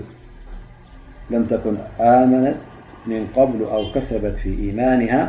لم 1.33 1.43
تكن 1.53 1.75
آمنة 2.19 2.53
من 3.11 3.21
قبل 3.37 3.59
أو 3.75 3.81
كسبت 3.95 4.35
في 4.43 4.51
إيمانها 4.63 5.21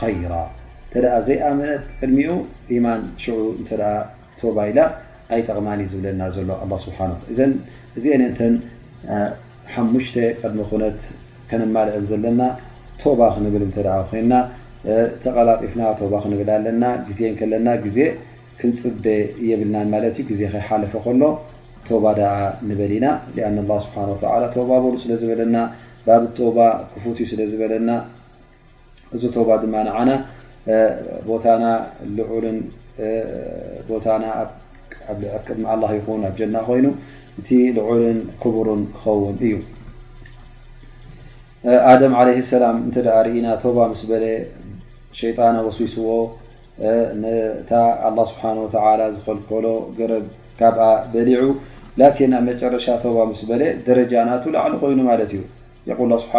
ተ 0.00 1.00
ዘይኣመነት 1.26 1.82
ዕድሚኡ 2.04 2.30
ማን 2.84 3.00
ሽ 3.22 3.34
እተ 3.62 3.70
ቶባ 4.40 4.56
ኢላ 4.70 4.80
ኣይጠቕማንእ 5.34 5.88
ዝብለና 5.92 6.22
ዘሎ 6.34 6.50
ዘ 7.38 7.40
እዚአነአንተ 7.98 8.38
ሓሙሽ 9.74 10.06
ቀድሚ 10.40 10.60
ኩነት 10.70 10.98
ከነማልአን 11.50 12.04
ዘለና 12.10 12.40
ቶባ 13.02 13.20
ክንብል 13.34 13.64
ኮይና 14.10 14.32
ተቀላጢፍና 15.24 15.82
ባ 16.14 16.16
ክንብል 16.24 16.50
ኣለና 16.56 16.84
ዜ 17.18 17.32
ለና 17.52 17.68
ዜ 17.96 18.06
ክንፅበ 18.60 19.04
የብልና 19.48 19.76
ማ 19.92 19.98
ዩ 20.04 20.18
ግዜ 20.30 20.40
ከይሓለፈ 20.52 20.92
ከሎ 21.06 21.22
ቶባ 21.88 22.04
ንበል 22.68 22.92
ኢና 22.98 23.06
ኣ 23.48 23.80
ስሓ 23.86 23.94
ባ 24.70 24.70
ሉ 24.92 24.94
ስለዝበለና 25.04 25.56
ባብ 26.08 26.22
ቶባ 26.38 26.58
ክፉት 26.92 27.18
ስለዝበለና 27.32 27.88
እዚ 29.14 29.24
ባ 29.48 29.56
ድማ 29.62 29.76
ቦታ 31.26 31.44
ዑ 33.88 33.96
ታ 34.04 34.08
ቅድሚ 35.46 35.64
ይ 35.96 36.00
ኣ 36.14 36.30
ጀና 36.38 36.54
ኮይኑ 36.68 36.86
እቲ 37.40 37.48
ልዑልን 37.76 38.18
ክቡርን 38.42 38.82
ክኸውን 38.94 39.36
እዩ 39.46 39.54
ኣም 41.90 42.12
عለ 42.20 42.28
ሰላም 42.54 42.76
እ 42.88 43.04
ርኢና 43.26 43.48
ባ 43.76 43.88
ስ 44.02 44.10
ሸጣና 45.18 45.56
ወሲስዎ 45.66 46.08
له 47.22 48.24
ስብሓ 48.32 48.42
ዝከልከሎ 49.14 49.66
ገረብ 49.98 50.24
ካብኣ 50.58 50.82
በሊዑ 51.12 51.42
ኣብ 52.08 52.24
መጨረሻ 52.48 52.86
ባ 53.18 53.28
ስ 53.42 53.50
ደረጃና 53.88 54.30
ላዕሉ 54.56 54.74
ኮይኑ 54.82 54.98
ማለት 55.10 55.30
እዩ 55.36 55.42
ስብ 56.24 56.38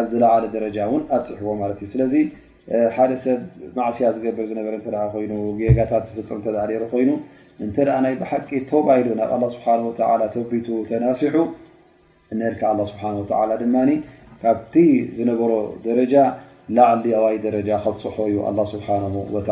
ኣብ 0.00 0.06
ዝለዓለ 0.12 0.44
ደረጃ 0.56 0.76
እን 0.96 1.02
ኣፅሕቦ 1.16 1.48
ማለት 1.62 1.78
እዩ 1.84 1.88
ስለዚ 1.94 2.14
ሓደ 2.96 3.10
ሰብ 3.24 3.40
ማእስያ 3.78 4.08
ዝገብር 4.16 4.46
ዝነበረ 4.50 4.74
እ 5.08 5.10
ኮይኑ 5.14 5.32
ጋታት 5.78 6.04
ዝፍፅም 6.16 6.40
ሩ 6.80 6.84
ኮይኑ 6.92 7.10
እንተ 7.64 7.76
ይ 8.12 8.14
ብሓቂ 8.22 8.48
ቶባ 8.70 8.86
ኢሉ 9.00 9.08
ናብ 9.20 9.32
ኣ 9.36 9.48
ስብሓ 9.54 9.66
ተቢቱ 10.34 10.66
ተናሲሑ 10.90 11.36
ነርካ 12.40 12.62
ኣ 12.72 12.86
ስብሓ 12.92 13.02
ድማ 13.62 13.76
ካብቲ 14.42 14.74
ዝነበሮ 15.16 15.52
ደረጃ 15.86 16.14
ላዕሊ 16.76 17.04
ኣዋይ 17.18 17.36
ደረጃ 17.46 17.68
ከብፅሖ 17.84 18.16
እዩ 18.30 18.36
ኣ 18.48 18.50
ስብሓ 18.72 18.88
ወላ 19.34 19.50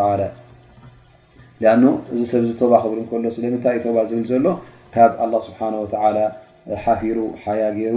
ኣ 1.70 1.74
እዚ 2.14 2.20
ሰብ 2.32 2.44
ዚ 2.48 2.52
ተባ 2.62 2.72
ክብል 2.84 2.98
እከሎ 3.04 3.24
ስለምንታይ 3.36 3.76
እዩ 3.80 3.86
ባ 3.96 4.00
ዝብል 4.10 4.26
ዘሎ 4.32 4.46
ካብ 4.94 5.12
ኣ 5.24 5.28
ስብሓ 5.48 5.60
ሓፊሩ 6.84 7.18
ሓያ 7.44 7.62
ገይሩ 7.76 7.96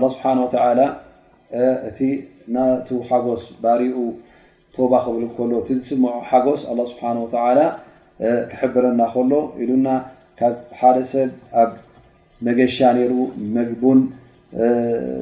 ኣه 0.00 0.04
ስብሓ 0.14 0.24
ወተ 0.44 0.54
እቲ 1.88 1.98
ናቱ 2.54 2.88
ሓጎስ 3.08 3.42
ባርኡ 3.62 3.96
ቶባ 4.74 4.92
ክብል 5.04 5.24
ከሎ 5.36 5.50
እቲ 5.62 5.68
ዝስምዖ 5.78 6.12
ሓጎስ 6.28 6.60
ኣ 6.72 6.74
ስብሓ 6.92 7.02
ተ 7.32 7.36
ክሕብረና 8.50 9.00
ከሎ 9.14 9.32
ኢሉና 9.62 9.88
ካብ 10.38 10.54
ሓደ 10.80 10.96
ሰብ 11.12 11.30
ኣብ 11.62 11.70
መገሻ 12.46 12.76
ነይሩ 12.96 13.12
መግቡን 13.56 14.00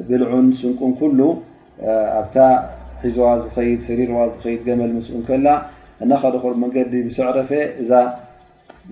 ብልዑን 0.07 0.45
ስንቁን 0.59 0.91
ኩሉ 0.99 1.19
ኣብታ 2.19 2.37
ሒዝዋ 3.03 3.25
ዝከይድ 3.43 3.79
ሰሪርዋ 3.87 4.17
ዝከድ 4.33 4.59
ገመል 4.67 4.91
ምስ 4.97 5.07
ከላ 5.27 5.47
እናከደኮ 6.03 6.43
መንገዲ 6.63 6.93
ብሰዕረፈ 7.07 7.49
እዛ 7.81 7.91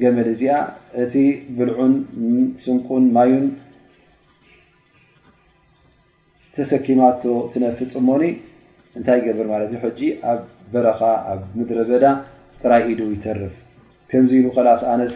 ገመል 0.02 0.28
እዚኣ 0.34 0.54
እቲ 1.04 1.14
ብልዑን 1.58 1.94
ስንቁን 2.64 3.04
ማዩን 3.18 3.46
ተሰኪማቶ 6.60 7.24
ትነፊ 7.54 7.78
ፅሞኒ 7.94 8.24
እንታይ 8.98 9.20
ገበር 9.26 9.48
ማለት 9.54 9.70
እዩ 9.74 9.78
ሕጂ 9.86 10.00
ኣብ 10.32 10.40
በረካ 10.74 11.02
ኣብ 11.32 11.42
ምድረ 11.58 11.78
በዳ 11.90 12.06
ጥራይ 12.62 12.84
ኢሉ 12.94 13.02
ይተርፍ 13.16 13.54
ከምዚ 14.12 14.32
ኢሉ 14.40 14.48
ከላስ 14.56 14.82
ኣነስ 14.94 15.14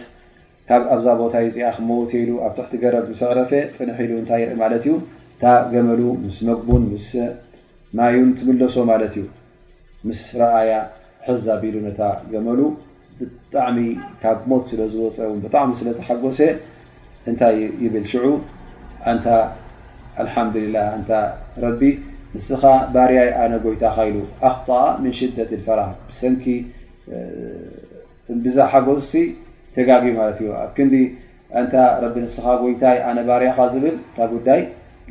ካብ 0.68 0.82
ኣብዛ 0.94 1.06
ቦታ 1.20 1.34
ዩዚኣ 1.46 1.68
ክመውቴሉ 1.76 2.30
ኣብ 2.46 2.52
ትሕቲ 2.58 2.72
ገረብ 2.82 3.06
ዝስዕረፈ 3.10 3.50
ፅንሕ 3.76 3.98
ኢሉ 4.06 4.12
እንታይ 4.22 4.40
ይርኢ 4.42 4.54
ማለት 4.62 4.84
እዩ 4.88 4.94
እታ 5.34 5.44
ገመሉ 5.72 6.00
ምስ 6.26 6.36
መቡን 6.48 6.84
ምስ 6.92 7.08
ማዩን 7.98 8.30
ትምለሶ 8.38 8.76
ማለት 8.92 9.14
እዩ 9.20 9.24
ምስ 10.08 10.20
ረኣያ 10.42 10.72
ሕዝቢሉ 11.26 11.76
ነታ 11.88 12.00
ገመሉ 12.32 12.60
ብጣዕሚ 13.18 13.78
ካብ 14.22 14.38
ሞት 14.50 14.64
ስለዝወፀ 14.70 15.18
ው 15.32 15.34
ብጣዕሚ 15.44 15.70
ስለተሓጎሰ 15.80 16.38
እንታይ 17.30 17.56
ይብል 17.84 18.06
ሽዑ 18.12 18.24
ን 19.16 19.18
ልሓምድላ 20.26 20.76
እ 20.98 21.02
ረቢ 21.64 21.80
ንስኻ 22.36 22.62
ባርያይ 22.94 23.30
ኣነ 23.42 23.52
ጎይታካ 23.64 23.96
ኢሉ 24.08 24.16
ኣክኣ 24.50 24.70
ምን 25.02 25.12
ሽደት 25.18 25.50
ፈራ 25.66 25.80
ሰንኪ 26.20 26.44
ዛ 28.56 28.66
ሓጎሲ 28.72 29.12
ተጋጊ 29.76 30.04
ማት 30.18 30.38
እዩ 30.42 30.48
ኣብ 30.62 30.70
ክን 30.76 30.88
እ 31.00 31.02
ንስ 32.24 32.34
ጎይታይ 32.62 32.98
ኣነ 33.08 33.18
ባርያካ 33.28 33.58
ዝብል 33.74 33.96
እታ 34.10 34.18
ጉዳይ 34.34 34.60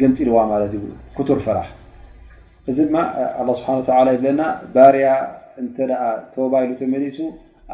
ገምፂ 0.02 0.18
ልዋ 0.28 0.38
ማለት 0.54 0.72
ክቱር 1.18 1.39
ፈራሕ 1.48 1.68
እዚ 2.70 2.78
ድማ 2.89 2.98
ه 3.46 3.48
ስብሓ 3.60 3.70
የለና 4.16 4.42
ባርያ 4.76 5.08
እንተ 5.62 5.78
ተባ 6.34 6.52
ኢሉ 6.66 6.72
ተመሊሱ 6.82 7.18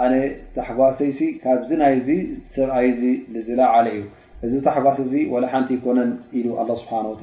ኣነ 0.04 0.14
ተሓጓሰይሲ 0.56 1.20
ካብዝ 1.44 1.70
ናይ 1.82 1.96
ዚ 2.08 2.10
ሰብኣይ 2.56 2.90
ዚ 3.00 3.02
ዝዝላ 3.34 3.62
ዓለ 3.76 3.86
እዩ 3.98 4.02
እዚ 4.48 4.54
ተሓጓስ 4.66 4.98
እዚ 5.06 5.14
ወላ 5.34 5.46
ሓንቲ 5.54 5.70
ይኮነን 5.78 6.12
ኢሉ 6.40 6.48
ኣ 6.62 6.64
ስብሓወተ 6.82 7.22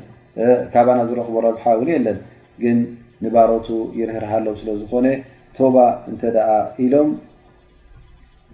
ካባና 0.73 0.99
ዝረክቦ 1.09 1.35
ረብሓ 1.49 1.65
እውን 1.77 1.89
የለን 1.95 2.19
ግን 2.63 2.79
ንባሮቱ 3.25 3.69
ይርህርሃለው 3.99 4.55
ስለዝኮነ 4.61 5.07
ቶባ 5.59 5.77
እንተደኣ 6.11 6.49
ኢሎም 6.85 7.11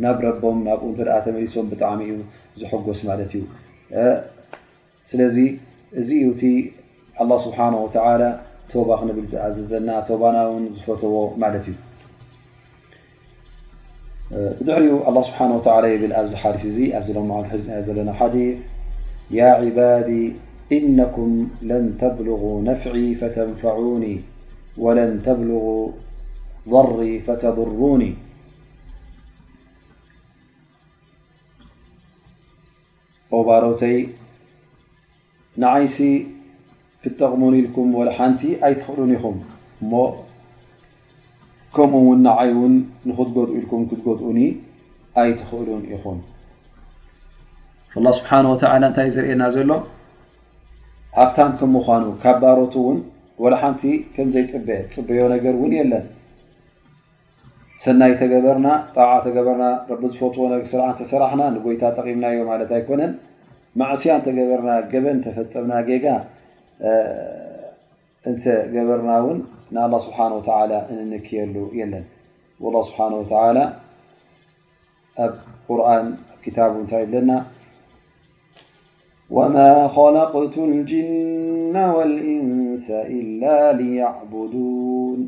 ናብ 0.03 0.19
ረቦም 0.27 0.59
ናብኡ 0.69 0.87
እተ 0.95 1.01
ተመሊሶም 1.27 1.67
ብጣዕሚ 1.73 2.01
ዩ 2.11 2.17
ዝሐጎስ 2.63 3.01
ማለት 3.11 3.33
እዩ 3.39 3.45
ስለዚ 5.13 5.37
እዚ 6.03 6.11
እዩ 6.25 6.29
እቲ 6.35 6.43
ኣላ 7.25 7.33
ስብሓወተላ 7.47 8.21
ቶባ 8.75 8.91
ክንብል 9.01 9.27
ዝኣዝዘና 9.33 9.89
ቶባና 10.11 10.37
ውን 10.53 10.65
ዝፈተዎ 10.77 11.17
ማለት 11.45 11.65
እዩ 11.73 11.79
بدعر 14.33 14.79
الله 15.09 15.23
سبحانه 15.23 15.55
وتعالى 15.57 15.95
يبل 15.95 16.15
حث 16.37 16.67
مع 17.17 17.41
ن 17.89 18.13
حيث 18.13 18.61
يا 19.31 19.51
عبادي 19.63 20.33
إنكم 20.73 21.49
لن 21.63 21.85
تبلغوا 22.01 22.63
نفعي 22.63 23.15
فتنفعوني 23.15 24.21
ولن 24.79 25.23
تبلغوا 25.27 25.89
ضري 26.69 27.19
فتضروني 27.21 28.15
برتي 33.33 34.09
نعيس 35.57 36.03
تقمون 37.21 37.55
لكم 37.65 37.95
ول 37.95 38.09
ن 38.29 38.33
يتخلون 38.67 39.43
م 39.93 39.93
ከምኡ 41.77 41.99
እውን 42.09 42.19
ንዓይእውን 42.27 42.75
ንክትጎድኡ 43.09 43.49
ኢልኩም 43.59 43.83
ክትጎድኡኒ 43.91 44.39
ኣይትኽእሉን 45.23 45.83
ይኹን 45.93 46.19
ላ 48.05 48.09
ስብሓን 48.19 48.47
ወተላ 48.53 48.75
እንታይ 48.91 49.09
ዝርእየና 49.15 49.45
ዘሎ 49.55 49.71
ኣብታም 51.23 51.53
ከም 51.61 51.71
ምኳኑ 51.77 52.03
ካብ 52.23 52.37
ባሮት 52.43 52.75
እውን 52.81 52.99
ወላ 53.45 53.55
ሓንቲ 53.63 53.83
ከምዘይፅበአ 54.15 54.79
ፅበዮ 54.95 55.21
ነገር 55.35 55.53
እውን 55.59 55.73
የለን 55.79 56.05
ሰናይ 57.85 58.13
ተገበርና 58.23 58.69
ጣዓ 58.97 59.11
ተገበርና 59.27 59.65
ረቢ 59.93 60.03
ዝፈትዎ 60.15 60.45
ስርዓ 60.73 60.89
ተሰራሕና 61.01 61.43
ንጎይታ 61.55 61.83
ጠቂምናዮ 61.99 62.39
ማለት 62.53 62.73
ኣይኮነን 62.79 63.13
ማዕስያን 63.81 64.21
ተገበርና 64.27 64.71
ገበን 64.93 65.19
ተፈፀምና 65.27 65.75
ጌጋ 65.89 66.07
أنت 68.27 68.47
جبرنا 68.75 69.21
ون 69.21 69.39
نالله 69.75 69.99
سبحانه 69.99 70.35
وتعالى 70.37 70.79
ننكيل 70.97 71.57
يلن 71.79 72.05
والله 72.63 72.83
سبحانه 72.89 73.17
وتعالى 73.23 73.65
أ 75.19 75.27
قرآن 75.69 76.05
كتاب 76.45 76.71
نت 76.83 76.95
بنا 76.95 77.47
وما 79.31 79.89
خلقت 79.89 80.57
الجن 80.59 81.77
والإنس 81.97 82.91
إلا 82.91 83.57
ليعبدون 83.81 85.21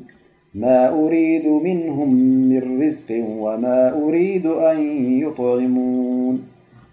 ما 0.55 0.81
أريد 1.03 1.47
منهم 1.47 2.11
من 2.51 2.63
رزق 2.85 3.09
وما 3.45 3.81
أريد 4.05 4.47
أن 4.47 4.79
يطعمون 5.25 6.35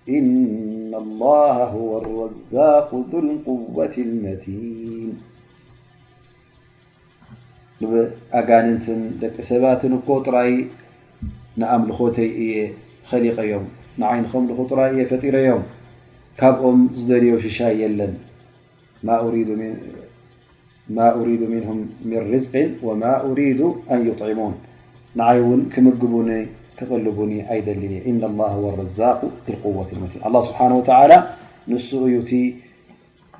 إن 0.09 0.91
الله 1.03 1.55
هو 1.77 1.91
الرزاق 2.01 2.89
ذو 3.11 3.19
القوة 3.19 3.93
المتين 3.97 5.30
ኣጋንት 8.39 8.83
ደቂ 9.23 9.35
ሰባትን 9.51 9.93
እኮ 9.99 10.07
ጥራይ 10.27 10.51
ንኣምልኮተይ 11.61 12.29
እየ 12.43 12.53
ኸሊቀዮም 13.09 13.65
ይ 14.15 14.19
ንከምልኮ 14.23 14.59
ጥራ 14.71 14.79
እየ 14.93 15.01
ፈጢረዮም 15.11 15.63
ካብኦም 16.39 16.79
ዝልዮ 17.07 17.33
ሽሻይ 17.45 17.73
የለን 17.83 18.13
ማ 20.97 20.99
أሪ 21.17 21.29
ምهም 21.51 21.79
ርዝ 22.33 22.45
ማ 23.03 23.05
أሪ 23.27 23.37
ኣን 23.91 23.99
يطዕሙን 24.09 24.53
ንይ 25.19 25.35
እውን 25.43 25.61
ክምግቡ 25.73 26.13
ክቕልቡኒ 26.77 27.31
ኣይደል 27.53 27.81
ل 28.21 28.23
ل 28.23 28.23
ወة 28.63 28.73
ه 29.19 29.21
ስብሓه 30.47 30.67
ን 31.71 31.73
እዩ 32.07 32.15
ቲ 32.29 32.31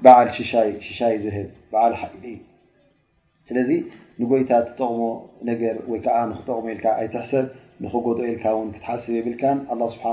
በዓ 0.04 0.18
ሽይ 0.38 1.14
ዝብ 1.26 1.48
ንጎይታት 4.22 4.66
ጠቕሞ 4.78 5.02
ነገር 5.50 5.76
ወይከዓ 5.92 6.18
ንክጠቕሞ 6.30 6.66
ኢልካ 6.74 6.86
ኣይትሕሰብ 7.02 7.46
ንክጎጠ 7.84 8.20
ኢልካ 8.32 8.44
ውን 8.58 8.70
ክትሓስብ 8.76 9.14
ይብልካን 9.20 9.58
ኣ 9.74 9.88
ስሓ 9.94 10.04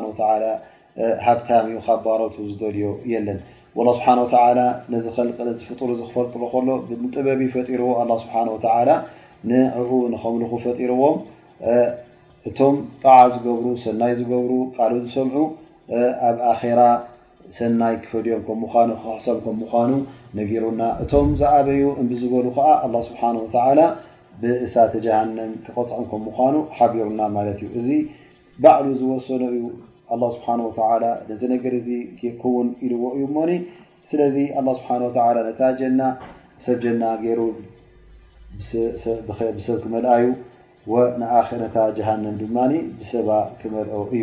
ሃብታሚ 1.24 1.66
ኡ 1.78 1.80
ካ 1.86 1.96
ባሮት 2.04 2.36
ዝደልዮ 2.50 2.86
የለን 3.12 3.38
ላ 3.86 3.90
ስብሓ 3.98 4.08
ተ 4.32 4.62
ነዚ 4.92 5.04
ከልቀለ 5.16 5.48
ፍጡር 5.66 5.90
ዝክፈልጥሮ 5.98 6.42
ከሎ 6.54 6.68
ጥበብ 7.14 7.40
ፈጢርዎ 7.54 7.90
ኣ 8.02 8.04
ስብሓ 8.24 8.34
ንዕቡ 9.50 9.90
ንከምልኩ 10.14 10.52
ፈጢርዎም 10.64 11.16
እቶም 12.48 12.76
ጣዓ 13.02 13.18
ዝገብሩ 13.34 13.66
ሰናይ 13.84 14.12
ዝገብሩ 14.20 14.52
ቃልኡ 14.76 14.98
ዝሰምዑ 15.06 15.36
ኣብ 16.28 16.38
ኣራ 16.50 16.80
ሰናይ 17.58 17.94
ክፈልዮም 18.04 18.40
ከም 18.46 18.58
ምኑ 18.62 18.90
ክክሕሶብ 18.94 19.36
ከም 19.44 19.56
ምዃኑ 19.62 19.90
ነገሩና 20.38 20.80
እቶም 21.02 21.28
ዝኣበዩ 21.40 21.82
እንብዝበሉ 22.00 22.46
ከዓ 22.56 22.68
ኣላ 22.86 22.94
ስብሓን 23.08 23.36
ወተላ 23.42 23.80
ብእሳተ 24.40 24.92
ጀሃንም 25.04 25.52
ክቆፅኦም 25.66 26.04
ከም 26.10 26.20
ምኳኑ 26.28 26.54
ሓቢሩና 26.78 27.20
ማለት 27.36 27.58
እዩ 27.66 27.68
እዚ 27.80 27.88
ባዕሉ 28.64 28.88
ዝወሰኑ 29.00 29.42
እዩ 29.54 29.62
ኣ 30.14 30.18
ስብሓወተ 30.34 30.80
ነዚ 31.28 31.42
ነገር 31.54 31.74
ዚ 31.86 31.90
ከውን 32.42 32.68
ኢልዎ 32.86 33.04
እዩ 33.18 33.24
ሞኒ 33.36 33.52
ስለዚ 34.10 34.36
ኣ 34.60 34.64
ስብሓ 34.80 34.90
ተ 35.16 35.38
ነታ 35.48 35.62
ጀና 35.80 36.00
ሰብ 36.66 36.78
ጀና 36.84 37.02
ገይሩ 37.22 37.40
ብሰብ 39.56 39.78
ክመልኣዩ 39.84 40.26
ኣነታ 41.38 41.76
ጃሃንም 41.98 42.36
ድማ 42.42 42.56
ብሰባ 43.00 43.30
ክመልኦ 43.60 43.98
እዩ 44.18 44.22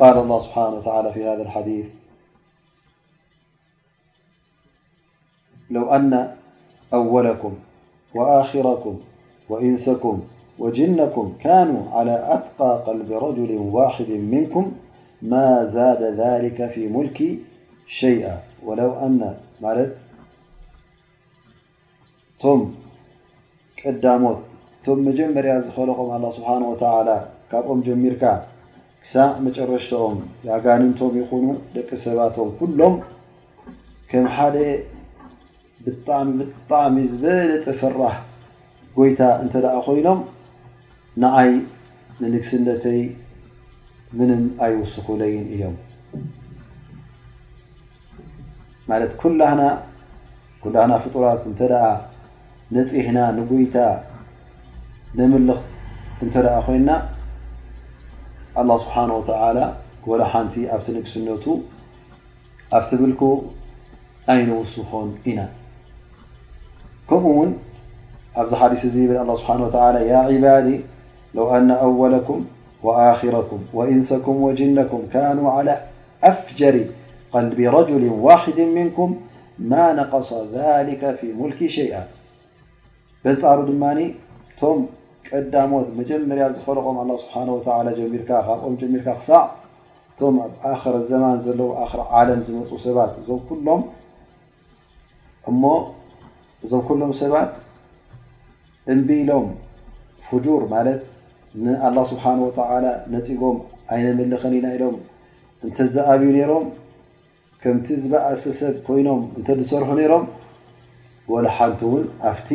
قال 0.00 0.16
الله 0.18 0.40
سبحانه 0.40 0.76
وتعالى 0.76 1.12
في 1.12 1.20
هذا 1.28 1.42
الحديث 1.42 1.86
لو 5.70 5.92
أن 5.94 6.36
أولكم 6.94 7.52
وآخركم 8.14 9.00
وإنسكم 9.48 10.22
وجنكم 10.58 11.36
كانوا 11.42 11.90
على 11.92 12.14
أتقى 12.36 12.82
قلب 12.86 13.12
رجل 13.12 13.56
واحد 13.72 14.08
منكم 14.08 14.72
ما 15.22 15.64
زاد 15.66 16.02
ذلك 16.02 16.70
في 16.70 16.88
ملك 16.88 17.18
شيئا 17.86 18.40
ولو 18.66 18.90
أن 18.92 19.36
تم 22.40 22.74
مت 24.04 24.38
تم 24.84 25.04
جمر 25.10 25.46
خلقم 25.76 26.08
الله 26.16 26.30
سبحانه 26.30 26.66
وتعالى 26.70 27.16
كم 27.52 27.80
جميرك 27.80 28.48
ክሳብ 29.04 29.30
መጨረሽቶኦም 29.44 30.18
ዝጋንምቶም 30.46 31.14
ይኹኑ 31.20 31.46
ደቂ 31.76 31.88
ሰባቶም 32.02 32.50
ኩሎም 32.58 32.94
ከም 34.10 34.26
ሓደ 34.34 34.56
ብጣዕሚ 35.84 36.36
ብጣዕሚ 36.58 36.96
ዝበለፀ 37.12 37.64
ፈራሕ 37.80 38.14
ጎይታ 38.98 39.20
እንተ 39.42 39.54
ደኣ 39.64 39.74
ኮይኖም 39.86 40.20
ንዓይ 41.22 41.50
ንልግስነተይ 42.20 43.00
ምንም 44.18 44.42
ኣይውስኽለይን 44.66 45.44
እዮም 45.56 45.76
ማለት 48.92 49.12
ኩላና 49.22 49.60
ኩላና 50.64 50.92
ፍጡራት 51.06 51.42
እንተ 51.50 51.60
ደኣ 51.72 51.84
ነፂሕና 52.76 53.18
ንጎይታ 53.38 53.76
ንምልኽ 55.16 55.60
እንተደኣ 56.24 56.56
ኮይንና 56.68 56.90
الله 58.58 58.78
سبحانه 58.78 59.14
وتعالى 59.16 59.72
ل 60.06 60.10
ن 60.14 60.78
تنسن 60.86 61.28
تبلك 62.90 63.22
أين 64.30 64.50
وسخن 64.52 65.08
إن 65.26 65.48
كم 67.10 67.26
ون 67.26 67.50
حديث 68.54 68.82
بل 68.86 69.16
الله 69.16 69.36
سبحانه 69.42 69.62
وتعالى 69.66 70.08
يا 70.12 70.16
عبادي 70.30 70.76
لو 71.34 71.46
أن 71.56 71.70
أولكم 71.70 72.38
وآخركم 72.86 73.58
وإنسكم 73.78 74.34
وجنكم 74.44 75.00
كانوا 75.12 75.48
على 75.52 75.74
أفجر 76.24 76.74
قلب 77.32 77.60
رجل 77.78 78.04
واحد 78.26 78.58
منكم 78.78 79.08
ما 79.58 79.86
نقص 80.00 80.30
ذلك 80.58 81.02
في 81.20 81.26
ملك 81.40 81.60
شيئا 81.78 82.04
نر 83.24 83.60
ن 83.66 84.86
ዕዳሞት 85.38 85.86
መጀመርያ 85.98 86.44
ዝፈልቆም 86.54 86.96
ኣላ 87.02 87.10
ስብሓ 87.22 87.34
ወ 87.56 87.58
ጀሚርካ 87.98 88.30
ካብኦም 88.48 88.74
ጀሚርካ 88.80 89.08
ክሳዕ 89.18 89.42
እቶም 90.10 90.36
ኣ 90.44 90.48
ኣክረ 90.70 90.94
ዘማን 91.10 91.38
ዘለው 91.46 91.68
ክ 91.90 92.06
ዓለም 92.20 92.40
ዝመፁ 92.46 92.70
ሰባት 92.86 93.12
እዞ 93.20 93.28
ሎም 93.68 93.82
እሞ 95.52 95.62
እዞም 96.64 96.82
ኩሎም 96.88 97.12
ሰባት 97.22 97.50
እምብኢሎም 98.94 99.46
ፍጁር 100.28 100.62
ማለት 100.74 101.00
ንኣላ 101.64 101.96
ስብሓ 102.12 102.24
ወተ 102.44 102.58
ነፂቦም 103.14 103.56
ዓይነመለኸኒ 103.94 104.54
ኢና 104.60 104.66
ኢሎም 104.76 104.94
እንተዝኣብዩ 105.66 106.28
ነይሮም 106.36 106.64
ከምቲ 107.62 107.88
ዝበእሰ 108.02 108.44
ሰብ 108.60 108.76
ኮይኖም 108.86 109.20
እንተ 109.38 109.48
ዝሰርሑ 109.58 109.88
ነይሮም 110.00 110.24
ወላሓልቲ 111.32 111.80
እውን 111.88 112.06
ኣብቲ 112.30 112.48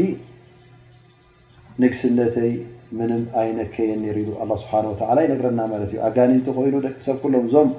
ንግስነተይ 1.82 2.52
ምንም 2.98 3.24
ኣይነከየን 3.40 4.00
ሩ 4.16 4.20
ኢሉ 4.22 4.30
ኣ 4.44 4.46
ስብሓ 4.62 4.74
ወተላ 4.92 5.18
ይነግረና 5.26 5.60
ማለት 5.74 5.90
እዩ 5.94 5.98
ኣጋኒንቲ 6.08 6.48
ኮይኑ 6.58 6.76
ደቂ 6.86 6.96
ሰብ 7.08 7.18
ኩሎም 7.24 7.46
እዞም 7.50 7.70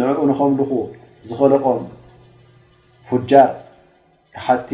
ንዕኡ 0.00 0.18
ንከምልኩ 0.30 0.72
ዝኽለቆም 1.28 1.80
ፉጃር 3.08 3.48
ካሓቲ 4.34 4.70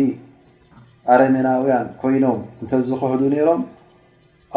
ኣረሜናውያን 1.15 1.87
ኮይኖም 2.03 2.41
እንተዝክሕዱ 2.63 3.23
ነይሮም 3.35 3.63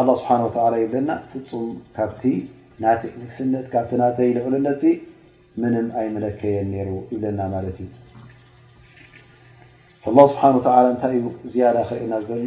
ኣ 0.00 0.08
ስብሓ 0.20 0.30
ወተላ 0.46 0.74
ይብለና 0.84 1.10
ፍፁም 1.30 1.68
ካብቲ 1.98 2.22
ና 2.82 2.90
ንግስነት 3.20 3.66
ካብቲ 3.74 3.92
ናተ 4.02 4.18
ልዕሉነት 4.38 4.82
ምንም 5.62 5.86
ኣይመለከየን 6.00 6.70
ይሩ 6.80 6.90
ይብለና 7.14 7.40
ማለት 7.54 7.78
እዩ 7.84 7.88
ኣ 10.20 10.28
ስብሓ 10.32 10.42
ወተ 10.58 10.66
እንታይ 10.94 11.16
እዩ 11.20 11.26
ዝያዳ 11.54 11.76
ክርእየና 11.88 12.14
ዘሎ 12.30 12.46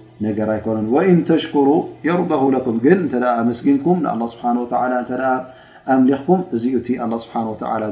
ን 0.23 0.25
ተሽሩ 1.29 1.67
የርض 2.07 2.31
ኩም 2.65 2.75
ግን 2.85 2.99
ኣመስጊንኩም 3.41 3.99
ه 4.15 4.27
ስ 4.33 4.35
ኣምሊኽኩም 5.93 6.41
እኡ 6.55 6.63
እቲ 6.79 6.87
ه 7.03 7.17
ስብሓ 7.23 7.35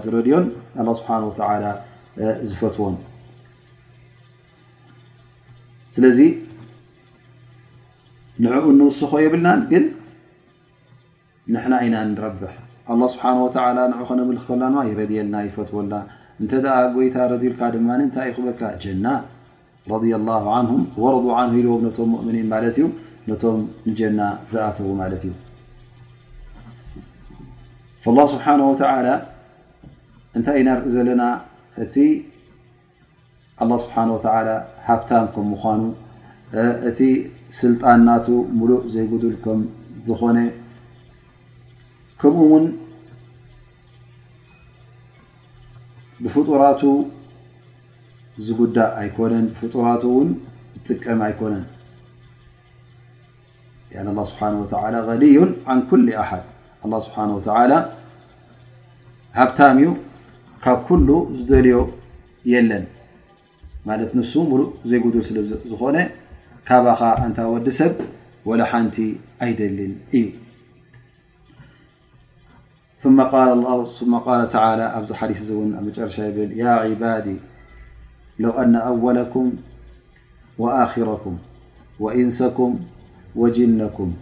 ዝረድዮን 0.03 0.45
ስ 0.97 1.25
ዝፈትዎን 2.49 2.95
ስለዚ 5.95 6.19
ን 8.43 8.45
ንስኮ 8.81 9.13
የብልና 9.23 9.49
ግን 9.71 9.85
ንና 11.53 11.71
ኢና 11.85 11.95
ንረብ 12.11 12.41
لله 12.89 13.07
ስሓه 13.15 13.37
ን 13.89 13.91
ክነምልክከና 14.09 14.75
ይረድየልና 14.89 15.35
ይፈትዎና 15.47 15.93
እ 16.41 16.43
ጎይታ 16.97 17.15
ረድልካ 17.33 17.61
ድማ 17.75 17.89
ታይ 18.15 18.27
ይክበካ 18.31 18.61
ና 19.03 19.07
ረض 19.91 20.04
ልዎ 21.65 21.73
ም 21.84 21.86
ؤምኒን 22.21 22.47
ማት 22.52 22.63
እዩ 22.69 22.78
ነቶም 23.30 23.60
ጀና 23.97 24.19
ዝኣተዉ 24.52 24.89
ማለት 25.02 25.23
እዩ 25.28 25.32
ل 28.15 28.17
ስብሓ 28.34 28.45
እንታይ 30.38 30.58
ኢናርኢ 30.62 30.86
ዘለና 30.93 31.23
እቲ 31.84 31.95
ስብሓ 33.80 33.95
ሃብታ 34.86 35.10
ከም 35.36 35.47
ምኳኑ 35.54 35.82
እቲ 36.89 36.99
ስልጣናቱ 37.60 38.28
ሙሉእ 38.58 38.84
ዘይጉድል 38.93 39.36
ከም 39.45 39.60
ዝኮነ 40.08 40.38
ከምኡውን 42.21 42.65
ብፍጡራቱ 46.23 46.82
ጉ 48.47 48.60
ኣነ 48.71 50.04
ዋ 54.17 54.25
ዝቀም 54.28 54.58
ነ 54.93 54.97
غልዩ 55.08 55.36
ን 55.71 55.80
ኩ 55.89 55.97
ሓድ 56.30 56.43
ስሓ 57.06 57.49
ሃብታሚ 59.38 59.80
ካብ 60.63 60.78
ኩሉ 60.88 61.08
ዝደልዮ 61.39 61.78
የለን 62.52 62.84
ማ 63.88 63.97
ንሱ 64.17 64.32
ሙ 64.49 64.54
ዘይጉድል 64.91 65.23
ስለዝኮነ 65.28 65.97
ካብ 66.69 66.86
እንታ 67.25 67.39
ወዲ 67.54 67.67
ሰብ 67.80 67.93
ላ 68.62 68.65
ሓንቲ 68.71 68.97
ኣይደሊን 69.45 69.93
እዩ 70.17 70.25
ኣዚ 74.97 75.10
ሓዲ 75.19 75.36
ን 75.86 75.89
ጨረሻ 75.97 76.17
ብ 76.38 77.38
لو 78.39 78.52
أن 78.52 78.75
أولكم 78.75 79.54
وآخركم 80.58 81.38
وإنسكم 81.99 82.80
وجنكم 83.36 84.13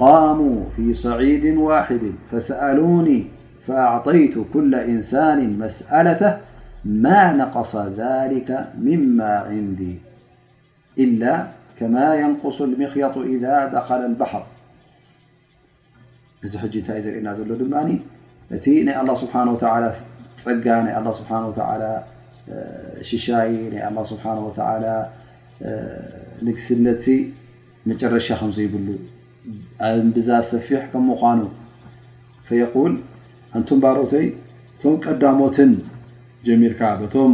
قاموا 0.00 0.64
في 0.76 0.94
صعيد 0.94 1.56
واحد 1.56 2.00
فسألوني 2.30 3.24
فأعطيت 3.66 4.34
كل 4.52 4.74
إنسان 4.74 5.58
مسألته 5.58 6.38
ما 6.84 7.32
نقص 7.32 7.76
ذلك 7.76 8.72
مما 8.78 9.38
عندي 9.38 9.98
إلا 10.98 11.46
كما 11.80 12.14
ينقص 12.14 12.60
المخيط 12.60 13.18
إذا 13.18 13.66
دخل 13.66 13.96
البحر 13.96 14.46
الله 16.44 19.14
سبحانه 19.14 19.50
وتعالىالله 19.52 21.12
سبحانه 21.12 21.48
وتعالى 21.48 22.04
ሽሻይ 23.08 23.50
ናይ 23.72 23.82
ኣላه 23.88 24.04
ስብሓና 24.12 24.38
ወተ 24.48 24.58
ንግስነት 26.46 27.04
መጨረሻ 27.90 28.26
ከምዘይብሉ 28.40 28.88
ኣብ 29.86 30.04
ብዛ 30.16 30.28
ሰፊሕ 30.50 30.82
ከም 30.92 31.04
ምኳኑ 31.10 31.40
ፈየቁል 32.48 32.94
እንቶም 33.58 33.78
ባሮተይ 33.84 34.26
እቶም 34.74 34.94
ቀዳሞትን 35.04 35.72
ጀሚርካ 36.46 36.80
በቶም 37.00 37.32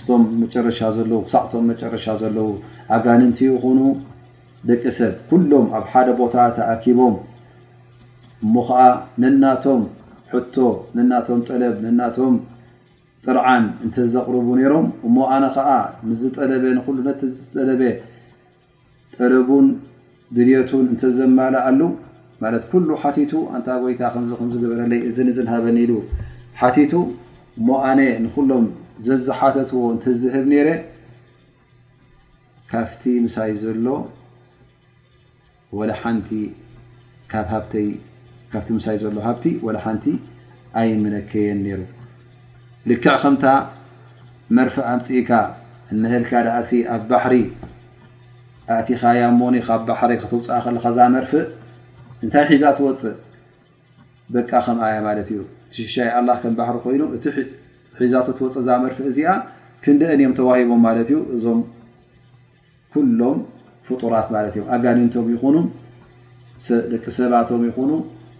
ስቶም 0.00 0.22
መጨረሻ 0.42 0.78
ዘለው 0.96 1.20
ክሳዕቶም 1.26 1.64
መጨረሻ 1.72 2.04
ዘለው 2.22 2.48
ኣጋንንቲ 2.96 3.38
ይኮኑ 3.50 3.80
ደቂ 4.68 4.82
ሰብ 4.98 5.12
ኩሎም 5.30 5.66
ኣብ 5.78 5.84
ሓደ 5.92 6.08
ቦታ 6.20 6.36
ተኣኪቦም 6.56 7.14
እሞ 8.44 8.54
ከዓ 8.68 8.82
ነናቶም 9.22 9.82
ቶ 10.54 10.56
ነናቶም 10.96 11.38
ጠለብ 11.48 11.76
ነናቶም 11.86 12.34
ጥርዓን 13.24 13.64
እንተዘቕርቡ 13.84 14.46
ነይሮም 14.58 14.86
እሞ 15.06 15.16
ኣነ 15.36 15.44
ከዓ 15.56 15.70
ንዝጠለበ 16.08 16.64
ንሉ 16.76 16.96
ነተ 17.08 17.20
ዝጠለበ 17.38 17.82
ጠለቡን 19.16 19.66
ድልቱን 20.36 20.86
እንተዘመለ 20.92 21.54
ኣሉ 21.70 21.80
ማለት 22.44 22.64
ኩሉ 22.70 22.88
ሓቲቱ 23.02 23.32
ኣንታ 23.56 23.68
ወይታ 23.84 24.00
ከዚ 24.14 24.52
ዝበረለይ 24.62 25.00
እዚ 25.08 25.16
ንዝንሃበኒ 25.28 25.76
ኢሉ 25.86 25.92
ሓቲቱ 26.60 26.92
እሞ 27.58 27.68
ኣነ 27.90 28.00
ንኩሎም 28.24 28.66
ዘዝሓተትዎ 29.06 29.82
እንተዝህብ 29.96 30.44
ነረ 30.52 30.68
ካፍቲ 32.72 33.02
ምሳይ 33.26 33.50
ዘሎ 33.64 33.86
ሓንቲካፍቲ 36.00 37.72
ምሳይ 38.80 38.96
ዘሎ 39.04 39.14
ሃብቲ 39.28 39.44
ወላሓንቲ 39.66 40.04
ኣይምለከየን 40.80 41.60
ነይሩ 41.66 41.80
ልክዕ 42.88 43.14
ከምታ 43.22 43.46
መርፍ 44.56 44.76
ኣምፅኢካ 44.92 45.30
እነህልካ 45.92 46.32
ዳኣሲ 46.46 46.70
ኣብ 46.94 47.02
ባሕሪ 47.10 47.34
ኣእቲኻ 48.76 49.02
ያ 49.18 49.22
ሞኒ 49.40 49.54
ካብ 49.66 49.80
ባሕሪ 49.88 50.12
ክተውፅእ 50.22 50.60
ከልካ 50.64 50.84
ዛ 50.96 51.08
መርፍእ 51.16 51.44
እንታይ 52.24 52.44
ሒዛ 52.52 52.64
ትወፅእ 52.78 53.16
በቃ 54.34 54.50
ከምኣያ 54.66 54.96
ማለት 55.08 55.28
እዩ 55.34 55.40
ሽሻይ 55.76 56.10
ኣላ 56.18 56.28
ከም 56.42 56.54
ባሕሪ 56.58 56.76
ኮይኑ 56.86 57.02
እቲ 57.16 57.24
ሒዛተ 58.00 58.28
ትወፅእ 58.38 58.60
እዛ 58.62 58.68
መርፍእ 58.86 59.06
እዚኣ 59.12 59.28
ክንደአን 59.84 60.20
እዮም 60.22 60.34
ተዋሂቦም 60.40 60.80
ማለት 60.88 61.08
እዩ 61.10 61.18
እዞም 61.36 61.60
ኩሎም 62.94 63.38
ፍጡራት 63.88 64.28
ማለት 64.36 64.52
እዮም 64.56 64.68
ኣጋኒምቶም 64.76 65.28
ይኹኑ 65.34 65.56
ደቂ 66.92 67.04
ሰባቶም 67.18 67.62
ይኹኑ 67.70 67.90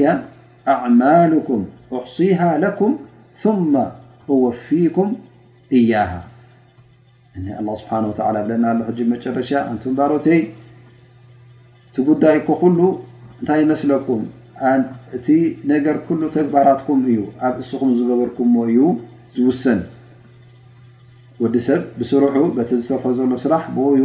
ኣعማلكም 0.74 1.60
أصه 1.98 2.40
لكም 2.64 2.92
ث 3.42 3.44
أوፊكም 4.34 5.08
እያه 5.78 6.12
እ 7.36 7.38
لله 7.44 7.74
ስብሓ 7.80 7.92
و 8.08 8.48
ለና 8.50 8.64
ሕ 8.86 8.98
መጨረሻ 9.12 9.50
ባሮተይ 9.98 10.40
ቲ 11.94 12.04
ጉዳይ 12.10 12.36
كኩሉ 12.48 12.78
እንታይ 13.40 13.62
መስለኩም 13.72 14.20
እቲ 15.16 15.26
ነገር 15.72 15.96
ኩሉ 16.06 16.20
ተግባራትኩም 16.36 17.00
እዩ 17.10 17.18
ኣብ 17.46 17.54
እስኹም 17.62 17.90
ዝገበርኩምዎ 17.98 18.62
እዩ 18.70 18.78
ዝውሰን 19.36 19.80
ወዲ 21.42 21.56
ሰብ 21.68 21.80
ብስሩሑ 21.98 22.36
በቲ 22.56 22.70
ዝሰፈ 22.80 23.02
ዘሎ 23.18 23.30
ስራሕ 23.44 23.62
ዩ 24.00 24.04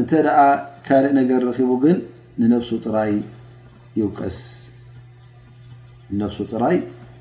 እንተ 0.00 0.10
ደ 0.26 0.30
ካልእ 0.86 1.12
ነገር 1.20 1.40
ረኪቡ 1.48 1.70
ግን 1.84 1.96
ሱ 2.68 2.72
ጥራይ 6.50 6.74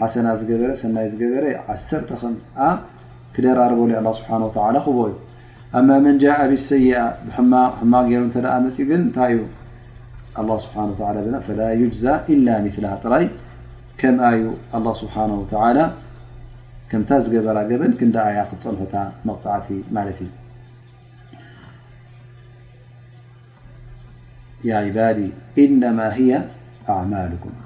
ሓሰና 0.00 0.28
ዝገበረ 0.40 0.70
ሰናይ 0.82 1.06
ዝገበረ 1.12 1.44
ዓ 2.70 2.72
ክደራርበ 3.36 3.80
ስብ 4.18 4.26
ክቦ 4.86 4.98
ዩ 5.10 5.14
ኣ 5.78 5.82
መ 5.88 6.12
ብሰይኣ 6.50 6.96
ማ 7.92 8.00
ሩ 8.08 8.24
ፅ 8.74 8.78
ግ 8.90 8.92
እታይዩ 9.08 9.38
إ 10.38 11.92
ጥራይ 13.04 13.26
ከምዩ 14.00 14.42
ስብ 15.02 15.14
ምታ 17.00 17.10
ዝገበራ 17.24 17.58
በን 17.80 17.92
ክንዳኣያ 18.00 18.40
ክትፀንሑታ 18.50 18.94
መቕፃዕቲ 19.28 19.68
ማትእዩ 19.94 20.28
ኣማም 26.98 27.65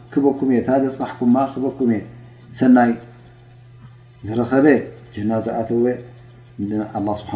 በኩ 0.25 0.39
እታ 0.59 0.69
ዘፅናሕ 0.83 1.47
ክበኩ 1.55 1.77
እ 1.95 1.99
ሰናይ 2.59 2.91
ዝረኸበ 4.27 4.65
ጀና 5.13 5.31
ዝኣተወ 5.45 5.85
ንኣ 6.69 7.13
ስብሓ 7.21 7.33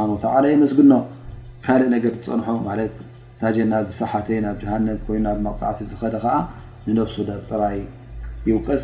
የመስግኖ 0.53 0.93
ካልእ 1.65 1.87
ነገ 1.93 2.05
ዝፀንሖ 2.25 2.47
እታ 2.87 3.51
ጀና 3.55 3.73
ዝሳሓተ 3.87 4.27
ናብ 4.45 4.59
ሃንም 4.71 4.97
ኮይኑ 5.07 5.25
ብ 5.37 5.41
መቕፃዕቲ 5.47 5.79
ዝደ 5.91 6.15
ከዓ 6.23 6.35
ንነሱ 6.87 7.15
ጥራይ 7.49 7.77
ይውቀስ 8.49 8.83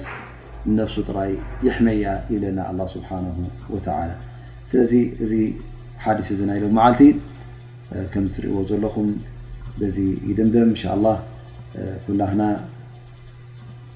ንነፍሱ 0.72 0.96
ጥራይ 1.10 1.32
ይሕመያ 1.68 2.06
ይብለና 2.32 2.60
ኣ 2.72 2.88
ስብሓ 2.94 3.10
ስለዚ 4.72 4.94
እዚ 5.24 5.34
ሓዲስ 6.04 6.28
ናሎም 6.50 6.76
ዓልቲ 6.86 7.02
ከምትሪእዎ 8.12 8.60
ዘለኹም 8.72 9.10
በዚ 9.80 9.98
ይድምደም 10.30 10.70
እን 10.72 11.02
ኩላና 12.06 12.42